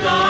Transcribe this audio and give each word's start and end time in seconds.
God. 0.00 0.27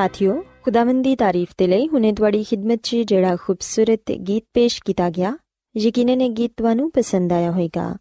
ਸਾਥਿਓ, 0.00 0.44
ਖੁਦਾਵੰਦ 0.62 1.04
ਦੀ 1.04 1.16
ਤਾਰੀਫ 1.16 1.48
ਤੇ 1.58 1.66
ਲਈ 1.66 1.88
ਹੁਨੇ 1.88 2.12
ਤੁਹਾਡੀ 2.12 2.44
ਖidmat 2.44 2.78
'ਚ 2.82 2.96
ਜਿਹੜਾ 2.96 3.36
ਖੂਬਸੂਰਤ 3.36 4.12
ਗੀਤ 4.12 4.44
ਪੇਸ਼ 4.54 4.82
ਕੀਤਾ 4.84 5.10
ਗਿਆ, 5.10 5.38
ਯਕੀਨਨ 5.76 6.20
ਇਹ 6.20 6.30
ਗੀਤ 6.30 6.52
ਤੁਹਾਨੂੰ 6.56 6.90
ਪਸੰਦ 6.90 7.32
ਆਇਆ 7.32 7.50
ਹੋਵੇਗਾ। 7.50 7.96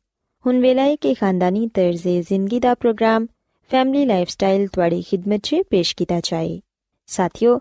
ਹੁਣ 0.48 0.60
ਵੇਲਾ 0.60 0.82
ਹੈ 0.82 0.96
ਕਿ 0.96 1.14
ਖਾਨਦਾਨੀ 1.14 1.68
ਤਰਜ਼ੇ 1.68 2.22
ਜ਼ਿੰਦਗੀ 2.22 2.60
ਦਾ 2.60 2.74
ਪ੍ਰੋਗਰਾਮ, 2.74 3.26
ਫੈਮਿਲੀ 3.70 4.06
ਲਾਈਫਸਟਾਈਲ 4.06 4.68
ਤੁਹਾਡੀ 4.68 5.02
ਖidmat 5.02 5.40
'ਚ 5.44 5.56
ਪੇਸ਼ 5.70 5.96
ਕੀਤਾ 5.96 6.20
ਜਾਏ। 6.20 6.62
ਸਾਥਿਓ, 7.08 7.60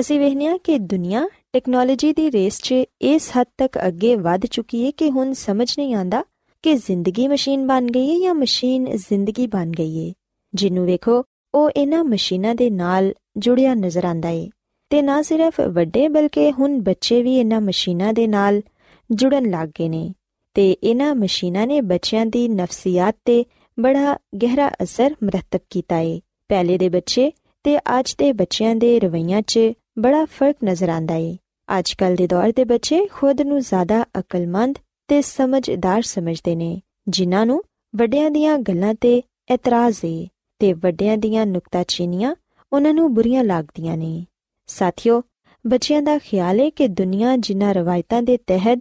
ਅਸੀਂ 0.00 0.20
ਵੇਖਿਆ 0.20 0.56
ਕਿ 0.56 0.78
ਦੁਨੀਆ 0.78 1.28
ਟੈਕਨੋਲੋਜੀ 1.52 2.12
ਦੀ 2.12 2.32
ਰੇਸ 2.32 2.60
'ਚ 2.62 2.74
ਇਸ 3.00 3.30
ਹੱਦ 3.40 3.46
ਤੱਕ 3.58 3.78
ਅੱਗੇ 3.86 4.16
ਵਧ 4.16 4.46
ਚੁੱਕੀ 4.46 4.86
ਹੈ 4.86 4.90
ਕਿ 4.90 5.10
ਹੁਣ 5.10 5.32
ਸਮਝ 5.32 5.74
ਨਹੀਂ 5.78 5.94
ਆਂਦਾ 5.94 6.24
ਕਿ 6.62 6.74
ਜ਼ਿੰਦਗੀ 6.74 7.28
ਮਸ਼ੀਨ 7.28 7.66
ਬਣ 7.66 7.86
ਗਈ 7.86 8.14
ਹੈ 8.14 8.20
ਜਾਂ 8.20 8.34
ਮਸ਼ੀਨ 8.34 8.96
ਜ਼ਿੰਦਗੀ 8.96 9.46
ਬਣ 9.46 9.70
ਗਈ 9.70 10.08
ਹੈ। 10.08 10.14
ਜਿਹਨੂੰ 10.54 10.86
ਵੇਖੋ 10.86 11.24
ਉਹ 11.54 11.70
ਇਹਨਾਂ 11.70 12.04
ਮਸ਼ੀਨਾਂ 12.04 12.54
ਦੇ 12.54 12.70
ਨਾਲ 12.70 13.12
ਜੁੜਿਆ 13.36 13.74
ਨਜ਼ਰ 13.74 14.04
ਆਂਦਾ 14.04 14.28
ਏ 14.28 14.50
ਤੇ 14.90 15.02
ਨਾ 15.02 15.22
ਸਿਰਫ 15.22 15.60
ਵੱਡੇ 15.60 16.08
ਬਲਕਿ 16.08 16.52
ਹੁਣ 16.52 16.80
ਬੱਚੇ 16.80 17.22
ਵੀ 17.22 17.36
ਇਹਨਾਂ 17.36 17.60
ਮਸ਼ੀਨਾਂ 17.60 18.12
ਦੇ 18.12 18.26
ਨਾਲ 18.26 18.62
ਜੁੜਨ 19.10 19.50
ਲੱਗ 19.50 19.68
ਗਏ 19.68 19.88
ਨੇ 19.88 20.14
ਤੇ 20.54 20.72
ਇਹਨਾਂ 20.72 21.14
ਮਸ਼ੀਨਾਂ 21.14 21.66
ਨੇ 21.66 21.80
ਬੱਚਿਆਂ 21.80 22.26
ਦੀ 22.26 22.48
ਨਫਸੀਅਤ 22.48 23.16
ਤੇ 23.24 23.44
ਬੜਾ 23.80 24.16
ਗਹਿਰਾ 24.42 24.70
ਅਸਰ 24.82 25.14
ਮਰਤਬ 25.24 25.60
ਕੀਤਾ 25.70 25.98
ਏ। 25.98 26.20
ਪਹਿਲੇ 26.48 26.78
ਦੇ 26.78 26.88
ਬੱਚੇ 26.88 27.32
ਤੇ 27.64 27.78
ਅੱਜ 27.78 28.14
ਦੇ 28.18 28.32
ਬੱਚਿਆਂ 28.32 28.74
ਦੇ 28.76 29.00
ਰਵਈਆਂ 29.00 29.42
'ਚ 29.42 29.60
ਬੜਾ 29.98 30.24
ਫ਼ਰਕ 30.24 30.56
ਨਜ਼ਰ 30.64 30.88
ਆਂਦਾ 30.88 31.14
ਏ। 31.14 31.36
ਅੱਜ 31.78 31.92
ਕੱਲ 31.92 32.16
ਦੇ 32.16 32.26
ਦੌਰ 32.26 32.52
ਦੇ 32.56 32.64
ਬੱਚੇ 32.64 33.06
ਖੁਦ 33.06 33.42
ਨੂੰ 33.42 33.60
ਜ਼ਿਆਦਾ 33.60 34.02
ਅਕਲਮੰਦ 34.18 34.78
ਤੇ 35.08 35.22
ਸਮਝਦਾਰ 35.22 36.02
ਸਮਝਦੇ 36.02 36.54
ਨੇ, 36.56 36.80
ਜਿਨ੍ਹਾਂ 37.08 37.46
ਨੂੰ 37.46 37.62
ਵੱਡਿਆਂ 37.96 38.30
ਦੀਆਂ 38.30 38.58
ਗੱਲਾਂ 38.58 38.94
ਤੇ 38.94 39.22
ਇਤਰਾਜ਼ 39.50 39.96
ਏ। 40.04 40.28
ਤੇ 40.58 40.72
ਵੱਡਿਆਂ 40.72 41.16
ਦੀਆਂ 41.16 41.46
ਨੁਕਤਾਚੀਨੀਆਂ 41.46 42.34
ਉਹਨਾਂ 42.72 42.94
ਨੂੰ 42.94 43.14
ਬੁਰੀਆਂ 43.14 43.44
ਲੱਗਦੀਆਂ 43.44 43.96
ਨੇ। 43.96 44.26
ਸਾਥੀਓ, 44.66 45.22
ਬੱਚਿਆਂ 45.66 46.02
ਦਾ 46.02 46.18
ਖਿਆਲ 46.18 46.60
ਹੈ 46.60 46.70
ਕਿ 46.70 46.88
ਦੁਨੀਆ 46.88 47.36
ਜਿਨ੍ਹਾਂ 47.36 47.74
ਰਵਾਇਤਾਂ 47.74 48.22
ਦੇ 48.22 48.36
ਤਹਿਤ 48.36 48.78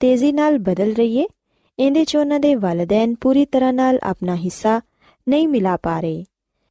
ਤੇਜ਼ੀ 0.00 0.32
ਨਾਲ 0.32 0.58
ਬਦਲ 0.58 0.92
ਰਹੀ 0.92 1.20
ਹੈ, 1.20 1.26
ਇਹਦੇ 1.78 2.04
'ਚ 2.04 2.16
ਉਹਨਾਂ 2.16 2.40
ਦੇ 2.40 2.54
ਵਾਲਿਦੈਨ 2.54 3.14
ਪੂਰੀ 3.14 3.44
ਤਰ੍ਹਾਂ 3.44 3.72
ਨਾਲ 3.72 3.98
ਆਪਣਾ 4.02 4.36
ਹਿੱਸਾ 4.36 4.80
ਨਹੀਂ 5.28 5.48
ਮਿਲਾ 5.48 5.76
ਪਾ 5.76 6.00
ਰਹੇ 6.00 6.24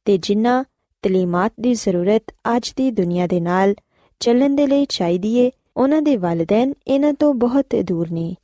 ਤੇ 0.04 0.18
ਜਿਨ੍ਹਾਂ 0.18 0.64
ਤਲੀਮਾਤ 1.02 1.52
ਦੀ 1.60 1.74
ਜ਼ਰੂਰਤ 1.74 2.22
ਅੱਜ 2.56 2.72
ਦੀ 2.76 2.90
ਦੁਨੀਆ 2.90 3.26
ਦੇ 3.26 3.40
ਨਾਲ 3.40 3.74
ਚੱਲਣ 4.20 4.54
ਦੇ 4.54 4.66
ਲਈ 4.66 4.86
ਚਾਹੀਦੀ 4.88 5.36
ਏ 5.36 5.50
ਉਹਨਾਂ 5.76 6.02
ਦੇ 6.02 6.16
ਵਾਲਿਦੈਨ 6.16 6.74
ਇਹਨਾਂ 6.86 7.12
ਤੋਂ 7.12 7.34
ਬਹੁਤ 7.34 7.66
ਦੂਰ 7.84 8.10
ਨੇ। 8.10 8.34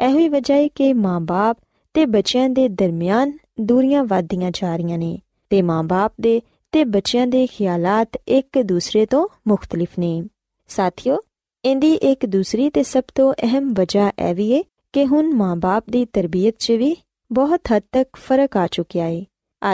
ਇਹੋ 0.00 0.18
ਹੀ 0.18 0.28
ਵਜ੍ਹਾ 0.28 0.56
ਹੈ 0.56 0.68
ਕਿ 0.68 0.92
ਮਾਂ-ਬਾਪ 0.92 1.56
ਤੇ 1.94 2.06
ਬੱਚਿਆਂ 2.06 2.48
ਦੇ 2.48 2.68
ਦਰਮਿਆਨ 2.68 3.32
ਦੂਰੀਆਂ 3.60 4.04
ਵਧਦੀਆਂ 4.04 4.50
ਜਾ 4.50 4.76
ਰਹੀਆਂ 4.76 4.98
ਨੇ। 4.98 5.18
ਤੇ 5.50 5.62
ਮਾਂ-ਬਾਪ 5.62 6.12
ਦੇ 6.20 6.40
ਤੇ 6.72 6.84
ਬੱਚਿਆਂ 6.84 7.26
ਦੇ 7.26 7.46
ਖਿਆਲਾਤ 7.46 8.08
ਇੱਕ 8.28 8.62
ਦੂਸਰੇ 8.62 9.06
ਤੋਂ 9.06 9.28
ਮੁxtਲਿਫ 9.48 9.88
ਨੇ। 9.98 10.22
ਸਾਥੀਓ 10.68 11.18
ਇੰਦੀ 11.64 11.94
ਇੱਕ 11.94 12.26
ਦੂਸਰੀ 12.26 12.70
ਤੇ 12.70 12.82
ਸਭ 12.82 13.02
ਤੋਂ 13.14 13.32
ਅਹਿਮ 13.32 13.74
ਵਜ੍ਹਾ 13.74 14.12
ਇਹ 14.28 14.34
ਵੀ 14.34 14.58
ਹੈ 14.58 14.62
ਕਿ 14.92 15.06
ਹੁਣ 15.06 15.34
ਮਾਂ-ਬਾਪ 15.34 15.84
ਦੀ 15.90 16.04
ਤਰਬੀਅਤ 16.04 16.54
'ਚ 16.58 16.72
ਵੀ 16.72 16.96
ਬਹੁਤ 17.32 17.60
ਹੱਦ 17.76 17.82
ਤੱਕ 17.92 18.16
ਫ਼ਰਕ 18.16 18.56
ਆ 18.56 18.66
ਚੁੱਕਿਆ 18.66 19.04
ਹੈ। 19.04 19.24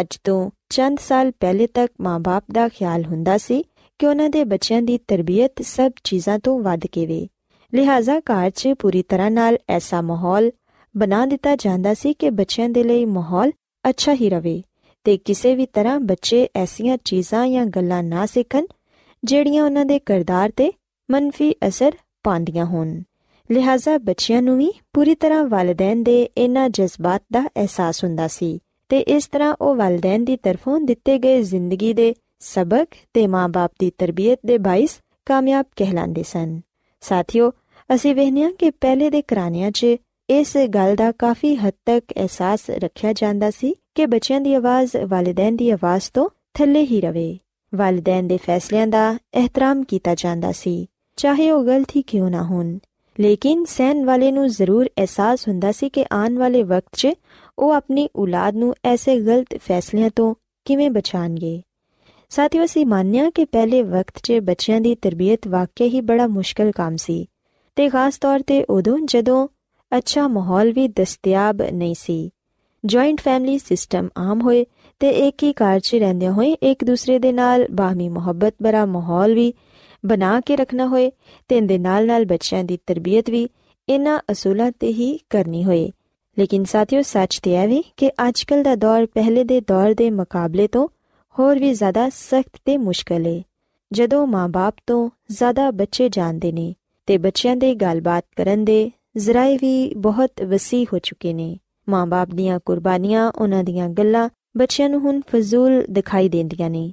ਅੱਜ 0.00 0.18
ਤੋਂ 0.24 0.50
ਚੰਦ 0.68 0.98
ਸਾਲ 0.98 1.30
ਪਹਿਲੇ 1.40 1.66
ਤੱਕ 1.66 1.92
ਮਾਂ-ਬਾਪ 2.00 2.44
ਦਾ 2.52 2.68
ਖਿਆਲ 2.68 3.04
ਹੁੰਦਾ 3.04 3.38
ਸੀ 3.38 3.64
ਕਿ 3.98 4.06
ਉਹਨਾਂ 4.06 4.28
ਦੇ 4.30 4.44
ਬੱਚਿਆਂ 4.44 4.82
ਦੀ 4.82 4.98
ਤਰਬੀਅਤ 4.98 5.52
ਸਭ 5.62 5.92
ਚੀਜ਼ਾਂ 6.04 6.38
ਤੋਂ 6.38 6.60
ਵੱਧ 6.60 6.86
ਕੇ 6.86 7.06
ਵੇ। 7.06 7.28
ਲਿਹਾਜ਼ਾ 7.74 8.18
ਘਰ 8.18 8.50
'ਚ 8.50 8.68
ਪੂਰੀ 8.78 9.02
ਤਰ੍ਹਾਂ 9.02 9.30
ਨਾਲ 9.30 9.58
ਐਸਾ 9.68 10.00
ਮਾਹੌਲ 10.00 10.50
ਬਣਾ 10.96 11.26
ਦਿੱਤਾ 11.26 11.56
ਜਾਂਦਾ 11.56 11.94
ਸੀ 11.94 12.12
ਕਿ 12.12 12.30
ਬੱਚਿਆਂ 12.30 12.68
ਦੇ 12.68 12.84
ਲਈ 12.84 13.04
ਮਾਹੌਲ 13.04 13.52
ਅੱਛਾ 13.90 14.14
ਹੀ 14.14 14.30
ਰਵੇ। 14.30 14.62
ਤੇ 15.04 15.16
ਕਿਸੇ 15.16 15.54
ਵੀ 15.54 15.66
ਤਰ੍ਹਾਂ 15.66 16.00
ਬੱਚੇ 16.00 16.48
ਐਸੀਆਂ 16.56 16.98
ਚੀਜ਼ਾਂ 17.04 17.48
ਜਾਂ 17.48 17.66
ਗੱਲਾਂ 17.66 18.02
ਨਾ 18.02 18.26
ਸਿੱਖਣ, 18.26 18.66
ਜਿਹੜੀਆਂ 19.24 19.64
ਉਹਨਾਂ 19.64 19.84
ਦੇ 19.84 19.98
ਕਿਰਦਾਰ 19.98 20.52
ਤੇ 20.56 20.72
ਮੰਨਫੀ 21.10 21.54
ਅਸਰ 21.68 21.92
ਪਾਉਂਦੀਆਂ 22.22 22.64
ਹੋਣ। 22.64 23.02
ਲਿਹਾਜ਼ਾ 23.50 23.98
ਬੱਚਿਆਂ 23.98 24.42
ਨੂੰ 24.42 24.58
ਵੀ 24.58 24.72
ਪੂਰੀ 24.92 25.14
ਤਰ੍ਹਾਂ 25.14 25.44
ਵਾਲਿਦੈਨ 25.44 26.02
ਦੇ 26.02 26.30
ਇਹਨਾਂ 26.38 26.68
ਜਜ਼ਬਾਤ 26.68 27.22
ਦਾ 27.32 27.42
ਅਹਿਸਾਸ 27.56 28.04
ਹੁੰਦਾ 28.04 28.28
ਸੀ 28.28 28.60
ਤੇ 28.88 28.98
ਇਸ 28.98 29.26
ਤਰ੍ਹਾਂ 29.26 29.54
ਉਹ 29.60 29.74
ਵਾਲਿਦੈਨ 29.74 30.24
ਦੀ 30.24 30.36
ਤਰਫੋਂ 30.36 30.80
ਦਿੱਤੇ 30.80 31.18
ਗਏ 31.18 31.42
ਜ਼ਿੰਦਗੀ 31.42 31.92
ਦੇ 31.92 32.14
ਸਬਕ 32.40 32.86
ਤੇ 33.14 33.26
ਮਾਂ-ਬਾਪ 33.26 33.72
ਦੀ 33.78 33.90
ਤਰਬੀਅਤ 33.98 34.40
ਦੇ 34.46 34.58
ਬਾਇਸ 34.58 35.00
ਕਾਮਯਾਬ 35.26 35.66
ਕਹਿਲਾਂਦੇ 35.76 36.22
ਸਨ। 36.22 36.60
ਸਾਥੀਓ, 37.00 37.50
ਅਸੀਂ 37.94 38.14
ਵੇਖਿਆ 38.14 38.50
ਕਿ 38.50 38.70
ਪਹਿਲੇ 38.70 39.10
ਦੇ 39.10 39.22
ਘਰਾਣਿਆਂ 39.22 39.70
'ਚ 39.70 39.86
ਇਸ 40.32 40.56
ਗੱਲ 40.74 40.94
ਦਾ 40.96 41.10
ਕਾਫੀ 41.12 41.54
ਹੱਦ 41.56 41.72
ਤੱਕ 41.86 42.12
ਅਹਿਸਾਸ 42.16 42.60
ਰੱਖਿਆ 42.70 43.12
ਜਾਂਦਾ 43.12 43.50
ਸੀ 43.50 43.74
ਕਿ 43.94 44.06
ਬੱਚਿਆਂ 44.06 44.40
ਦੀ 44.40 44.54
ਆਵਾਜ਼ 44.54 44.96
ਵਾਲਿਦੈਨ 45.08 45.56
ਦੀ 45.56 45.70
ਆਵਾਜ਼ 45.70 46.08
ਤੋਂ 46.14 46.28
ਥੱਲੇ 46.54 46.84
ਹੀ 46.86 47.00
ਰਵੇ। 47.00 47.38
ਵਾਲਿਦੈਨ 47.72 48.28
ਦੇ 48.28 48.36
ਫੈਸਲਿਆਂ 48.36 48.86
ਦਾ 48.86 49.18
ਇਹਤਰਾਮ 49.34 49.82
ਕੀਤਾ 49.84 50.14
ਜਾਂਦਾ 50.14 50.52
ਸੀ, 50.52 50.86
ਚਾਹੇ 51.18 51.50
ਉਹ 51.50 51.64
ਗਲਤ 51.64 51.96
ਹੀ 51.96 52.02
ਕਿਉਂ 52.02 52.30
ਨਾ 52.30 52.42
ਹੋਣ। 52.42 52.78
ਲੇਕਿਨ 53.20 53.64
ਸੈਨ 53.64 54.04
ਵਾਲੇ 54.04 54.32
ਨੂੰ 54.32 54.48
ਜ਼ਰੂਰ 54.48 54.88
ਅਹਿਸਾਸ 54.98 55.46
ਹੁੰਦਾ 55.48 55.72
ਸੀ 55.72 55.88
ਕਿ 55.88 56.04
ਆਉਣ 56.12 56.38
ਵਾਲੇ 56.38 56.62
ਵਕਤ 56.62 56.96
'ਚ 56.96 57.08
ਉਹ 57.58 57.72
ਆਪਣੀ 57.72 58.08
ਔਲਾਦ 58.16 58.56
ਨੂੰ 58.56 58.74
ਐਸੇ 58.84 59.20
ਗਲਤ 59.20 59.56
ਫੈਸਲਿਆਂ 59.58 60.10
ਤੋਂ 60.16 60.34
ਕਿਵੇਂ 60.66 60.90
ਬਚਾਣਗੇ 60.90 61.60
ਸਾਥੀਓ, 62.30 62.64
ਅਸੀਂ 62.64 62.86
ਮੰਨਿਆ 62.86 63.30
ਕਿ 63.30 63.44
ਪਹਿਲੇ 63.44 63.82
ਵਕਤ 63.82 64.22
'ਚ 64.22 64.38
ਬੱਚਿਆਂ 64.42 64.80
ਦੀ 64.80 64.94
ਤਰਬੀਅਤ 64.94 65.48
ਵਾਕਿਆ 65.48 65.86
ਹੀ 65.86 66.00
ਬੜਾ 66.00 66.26
ਮੁਸ਼ਕਲ 66.26 66.70
ਕੰਮ 66.70 66.96
ਸੀ 66.96 67.26
ਤੇ 67.76 67.88
ਖਾਸ 67.88 68.18
ਤੌਰ 68.18 68.42
ਤੇ 68.46 68.64
ਉਦੋਂ 68.64 68.98
ਜਦੋਂ 69.04 69.48
ਅੱਛਾ 69.98 70.28
ਮਾਹੌਲ 70.28 70.72
ਵੀ 70.72 70.88
ਦਸਤਿਆਬ 70.88 71.62
ਨਹੀਂ 71.62 71.94
ਸੀ। 71.94 72.30
ਜੁਆਇੰਟ 72.84 73.20
ਫੈਮਿਲੀ 73.20 73.58
ਸਿਸਟਮ 73.58 74.08
ਆਮ 74.18 74.40
ਹੋਏ 74.40 74.64
ਤੇ 75.00 75.10
ਇੱਕ 75.10 75.42
ਹੀ 75.42 75.52
ਘਰ 75.52 75.80
'ਚ 75.80 75.94
ਰਹਿੰਦੇ 75.94 76.28
ਹੋਏ 76.28 76.52
ਇੱਕ 76.62 76.84
ਦੂਸਰੇ 76.84 77.18
ਦੇ 77.18 77.32
ਨਾਲ 77.32 77.66
ਬਾਹਮੀ 77.70 78.08
ਮੁਹੱਬਤ 78.08 78.54
ਭਰਾ 78.64 78.84
ਮਾਹੌਲ 78.86 79.34
ਵੀ 79.34 79.52
ਬਣਾ 80.06 80.40
ਕੇ 80.40 80.56
ਰੱਖਣਾ 80.56 80.86
ਹੋਏ 80.86 81.10
ਤੇ 81.48 81.56
ਇਹਦੇ 81.56 81.78
ਨਾਲ-ਨਾਲ 81.78 82.24
ਬੱਚਿਆਂ 82.24 82.64
ਦੀ 82.64 82.78
ਤਰਬੀਅਤ 82.86 83.30
ਵੀ 83.30 83.48
ਇਹਨਾਂ 83.88 84.18
ਅਸੂਲਾਂ 84.32 84.72
ਤੇ 84.80 84.88
ਹੀ 84.88 85.18
ਕਰਨੀ 85.30 85.64
ਹੋਏ। 85.64 85.90
ਲੇਕਿਨ 86.38 86.64
ਸਾਥੀਓ, 86.64 87.02
ਸੱਚ 87.02 87.38
ਤੇ 87.38 87.56
ਹੈ 87.56 87.66
ਵੀ 87.66 87.82
ਕਿ 87.96 88.10
ਅੱਜਕੱਲ 88.28 88.62
ਦਾ 88.62 88.74
ਦੌਰ 88.74 89.06
ਪਹਿਲੇ 89.06 89.44
ਦੇ 89.44 89.60
ਦੌਰ 89.60 89.94
ਦੇ 89.94 90.10
ਮੁਕਾਬਲੇ 90.10 90.66
ਤੋਂ 90.66 90.88
ਹੋਰ 91.38 91.58
ਵੀ 91.58 91.72
ਜ਼ਿਆਦਾ 91.74 92.08
ਸਖਤ 92.08 92.60
ਤੇ 92.64 92.76
ਮੁਸ਼ਕਲ 92.76 93.26
ਹੈ 93.26 93.42
ਜਦੋਂ 93.92 94.26
ਮਾਂ-ਬਾਪ 94.26 94.74
ਤੋਂ 94.86 95.10
ਜ਼ਿਆਦਾ 95.30 95.70
ਬੱਚੇ 95.70 96.08
ਜਾਣਦੇ 96.08 96.52
ਨੇ 96.52 96.74
ਤੇ 97.06 97.18
ਬੱਚਿਆਂ 97.18 97.56
ਦੇ 97.56 97.74
ਗੱਲਬਾਤ 97.74 98.24
ਕਰਨ 98.36 98.64
ਦੇ 98.64 98.90
ਜ਼ਰਾਏ 99.16 99.56
ਵੀ 99.56 99.94
ਬਹੁਤ 99.94 100.30
ਵਸੀ 100.48 100.86
ਹੋ 100.92 100.98
ਚੁੱਕੇ 100.98 101.32
ਨੇ। 101.32 101.58
ਮਾਂ-ਬਾਪ 101.88 102.28
ਦੀਆਂ 102.28 102.60
ਕੁਰਬਾਨੀਆਂ, 102.64 103.32
ਉਹਨਾਂ 103.38 103.64
ਦੀਆਂ 103.64 103.88
ਗੱਲਾਂ 103.88 104.28
ਬੱਚਿਆਂ 104.56 104.90
ਨੂੰ 104.90 105.00
ਹੁਣ 105.00 105.20
ਫਜ਼ੂਲ 105.32 105.84
ਦਿਖਾਈ 105.90 106.28
ਦਿੰਦੀਆਂ 106.28 106.70
ਨੇ। 106.70 106.92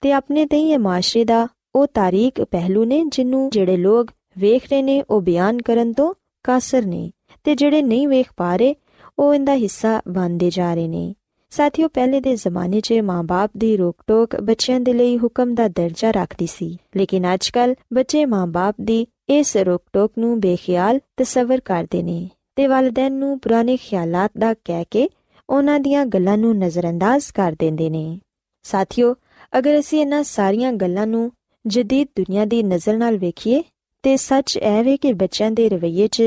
ਤੇ 0.00 0.12
ਆਪਣੇ 0.12 0.46
ਤੇ 0.46 0.60
ਇਹ 0.60 0.78
ਮਾਸ਼ਰੇ 0.78 1.24
ਦਾ 1.24 1.48
ਉਹ 1.74 1.86
ਤਾਰੀਖ 1.86 2.40
ਪਹਿਲੂ 2.40 2.84
ਨੇ 2.84 3.04
ਜਿੰਨੂੰ 3.08 3.50
ਜਿਹੜੇ 3.50 3.76
ਲੋਕ 3.76 4.10
ਵੇਖ 4.38 4.70
ਰਹੇ 4.70 4.82
ਨੇ, 4.82 5.02
ਉਹ 5.10 5.20
ਬਿਆਨ 5.20 5.62
ਕਰਨ 5.62 5.92
ਤੋਂ 5.92 6.14
ਕਾਸਰ 6.44 6.86
ਨੇ 6.86 7.12
ਤੇ 7.44 7.54
ਜਿਹੜੇ 7.54 7.82
ਨਹੀਂ 7.82 8.08
ਵੇਖ 8.08 8.26
ਪਾ 8.36 8.56
ਰਹੇ, 8.56 8.74
ਉਹ 9.18 9.34
ਇਹਦਾ 9.34 9.54
ਹਿੱਸਾ 9.54 10.02
ਬਣਦੇ 10.08 10.50
ਜਾ 10.50 10.74
ਰਹੇ 10.74 10.88
ਨੇ। 10.88 11.14
ਸਾਥੀਓ, 11.50 11.88
ਪਹਿਲੇ 11.88 12.20
ਦੇ 12.20 12.36
ਜ਼ਮਾਨੇ 12.36 12.80
'ਚ 12.80 12.92
ਮਾਂ-ਬਾਪ 12.92 13.50
ਦੀ 13.56 13.76
ਰੋਕ-ਟੋਕ 13.76 14.36
ਬੱਚਿਆਂ 14.36 14.80
ਦੇ 14.80 14.92
ਲਈ 14.92 15.18
ਹੁਕਮ 15.18 15.54
ਦਾ 15.54 15.68
ਦਰਜਾ 15.68 16.10
ਰੱਖਦੀ 16.10 16.46
ਸੀ। 16.46 16.76
ਲੇਕਿਨ 16.96 17.34
ਅੱਜਕੱਲ 17.34 17.74
ਬੱਚੇ 17.92 18.24
ਮਾਂ-ਬਾਪ 18.24 18.76
ਦੀ 18.80 19.06
ਇਸ 19.28 19.56
ਰੋਕ-ਟੋਕ 19.56 20.12
ਨੂੰ 20.18 20.40
ਬੇਖਿਆਲ 20.40 21.00
ਤਸਵਰ 21.16 21.60
ਕਰਦੇ 21.60 22.02
ਨੇ 22.02 22.28
ਤੇ 22.56 22.66
ਵਾਲਿਦੈਨ 22.66 23.12
ਨੂੰ 23.12 23.38
ਪੁਰਾਣੇ 23.40 23.76
ਖਿਆਲਾਤ 23.76 24.30
ਦਾ 24.38 24.54
ਕਹਿ 24.54 24.84
ਕੇ 24.90 25.08
ਉਹਨਾਂ 25.48 25.80
ਦੀਆਂ 25.80 26.06
ਗੱਲਾਂ 26.06 26.36
ਨੂੰ 26.38 26.56
ਨਜ਼ਰਅੰਦਾਜ਼ 26.58 27.32
ਕਰ 27.32 27.56
ਦਿੰਦੇ 27.58 27.90
ਨੇ। 27.90 28.20
ਸਾਥੀਓ, 28.62 29.14
ਅਗਰ 29.58 29.78
ਅਸੀਂ 29.78 30.00
ਇਹਨਾਂ 30.00 30.22
ਸਾਰੀਆਂ 30.22 30.72
ਗੱਲਾਂ 30.72 31.06
ਨੂੰ 31.06 31.32
ਜਦੀਦ 31.66 32.08
ਦੁਨੀਆ 32.16 32.44
ਦੀ 32.44 32.62
ਨਜ਼ਰ 32.62 32.96
ਨਾਲ 32.96 33.18
ਵੇਖੀਏ, 33.18 33.62
ਤੇ 34.02 34.16
ਸੱਚ 34.16 34.56
ਇਹ 34.56 34.82
ਵੇ 34.84 34.96
ਕਿ 34.96 35.12
ਬੱਚਿਆਂ 35.12 35.50
ਦੇ 35.50 35.68
ਰਵੱਈਏ 35.68 36.08
'ਚ 36.08 36.22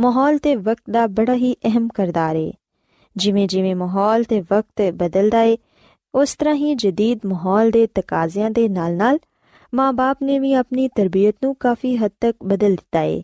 ਮਾਹੌਲ 0.00 0.38
ਤੇ 0.38 0.56
ਵਕਤ 0.56 0.90
ਦਾ 0.90 1.06
ਬੜਾ 1.06 1.34
ਹੀ 1.34 1.54
ਅਹਿਮ 1.54 1.88
ਕਰਦਾਰ 1.88 2.36
ਹੈ 2.36 2.50
ਜਿਵੇਂ 3.16 3.48
ਜਿਵੇਂ 3.48 3.76
ਮਾਹੌਲ 3.76 4.24
ਤੇ 4.24 4.40
ਵਕਤ 4.40 4.82
ਬਦਲਦਾ 4.94 5.38
ਹੈ 5.38 5.56
ਉਸ 6.14 6.34
ਤਰ੍ਹਾਂ 6.34 6.54
ਹੀ 6.54 6.74
ਜਦੀਦ 6.74 7.18
ਮਾਹੌਲ 7.26 7.70
ਦੇ 7.70 7.86
ਤਕਾਜ਼ਿਆਂ 7.86 8.50
ਦੇ 8.50 8.68
ਨਾਲ-ਨਾਲ 8.68 9.18
ਮਾਂ-ਬਾਪ 9.74 10.22
ਨੇ 10.22 10.38
ਵੀ 10.38 10.52
ਆਪਣੀ 10.54 10.88
ਤਰਬੀਅਤ 10.88 11.34
ਨੂੰ 11.42 11.54
ਕਾਫੀ 11.54 11.96
ਹੱਦ 11.96 12.10
ਤੱਕ 12.20 12.36
ਬਦਲ 12.44 12.70
ਦਿੱਤਾ 12.70 12.98
ਹੈ 12.98 13.22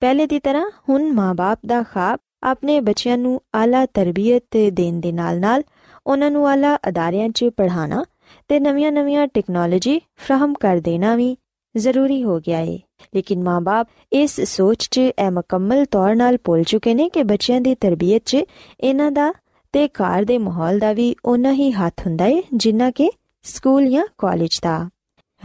ਪਹਿਲੇ 0.00 0.26
ਦੀ 0.26 0.38
ਤਰ੍ਹਾਂ 0.38 0.70
ਹੁਣ 0.88 1.12
ਮਾਂ-ਬਾਪ 1.12 1.58
ਦਾ 1.66 1.82
ਖਾਬ 1.82 2.18
ਆਪਣੇ 2.42 2.80
ਬੱਚਿਆਂ 2.80 3.18
ਨੂੰ 3.18 3.40
ਆਲਾ 3.54 3.86
ਤਰਬੀਅਤ 3.86 4.56
ਦੇਣ 4.72 5.00
ਦੇ 5.00 5.12
ਨਾਲ-ਨਾਲ 5.12 5.62
ਉਹਨਾਂ 6.06 6.30
ਨੂੰ 6.30 6.48
ਆਲਾ 6.48 6.78
ਅਦਾਰਿਆਂ 6.88 7.28
'ਚ 7.28 7.44
ਪੜ੍ਹਾਉਣਾ 7.56 8.04
ਤੇ 8.48 8.60
ਨਵੀਆਂ-ਨਵੀਆਂ 8.60 9.26
ਟੈਕਨੋਲੋਜੀ 9.26 10.00
ਫਰਾਹਮ 10.16 10.54
ਕਰ 10.60 10.80
ਦੇਣਾ 10.80 11.16
ਵੀ 11.16 11.36
ਜ਼ਰੂਰੀ 11.76 12.22
ਹੋ 12.24 12.38
ਗਿਆ 12.40 12.58
ਹੈ 12.58 12.78
ਲੇਕਿਨ 13.14 13.42
ਮਾਂ-ਬਾਪ 13.42 13.86
ਇਸ 14.12 14.40
ਸੋਚ 14.40 14.88
'ਚ 14.90 14.98
ਇਹ 14.98 15.30
ਮੁਕੰਮਲ 15.30 15.84
ਤੌਰ 15.84 16.14
'ਤੇ 16.14 16.36
ਭੁੱਲ 16.44 16.62
ਚੁੱਕੇ 16.62 16.94
ਨੇ 16.94 17.08
ਕਿ 17.08 17.22
ਬੱਚਿਆਂ 17.22 17.60
ਦੀ 17.60 17.74
ਤਰਬੀਅਤ 17.74 18.22
'ਚ 18.24 18.36
ਇਹਨਾਂ 18.80 19.10
ਦਾ 19.10 19.32
ਤੇ 19.72 19.88
ਘਰ 19.88 20.24
ਦੇ 20.24 20.38
ਮਾਹੌਲ 20.38 20.78
ਦਾ 20.78 20.92
ਵੀ 20.92 21.14
ਉਨਾ 21.24 21.52
ਹੀ 21.52 21.70
ਹੱਥ 21.70 22.06
ਹੁੰਦਾ 22.06 22.24
ਹੈ 22.24 22.42
ਜਿੰਨਾ 22.54 22.90
ਕਿ 22.90 23.10
ਸਕੂਲ 23.42 23.90
ਜਾਂ 23.90 24.06
ਕਾਲਜ 24.18 24.60
ਦਾ। 24.62 24.88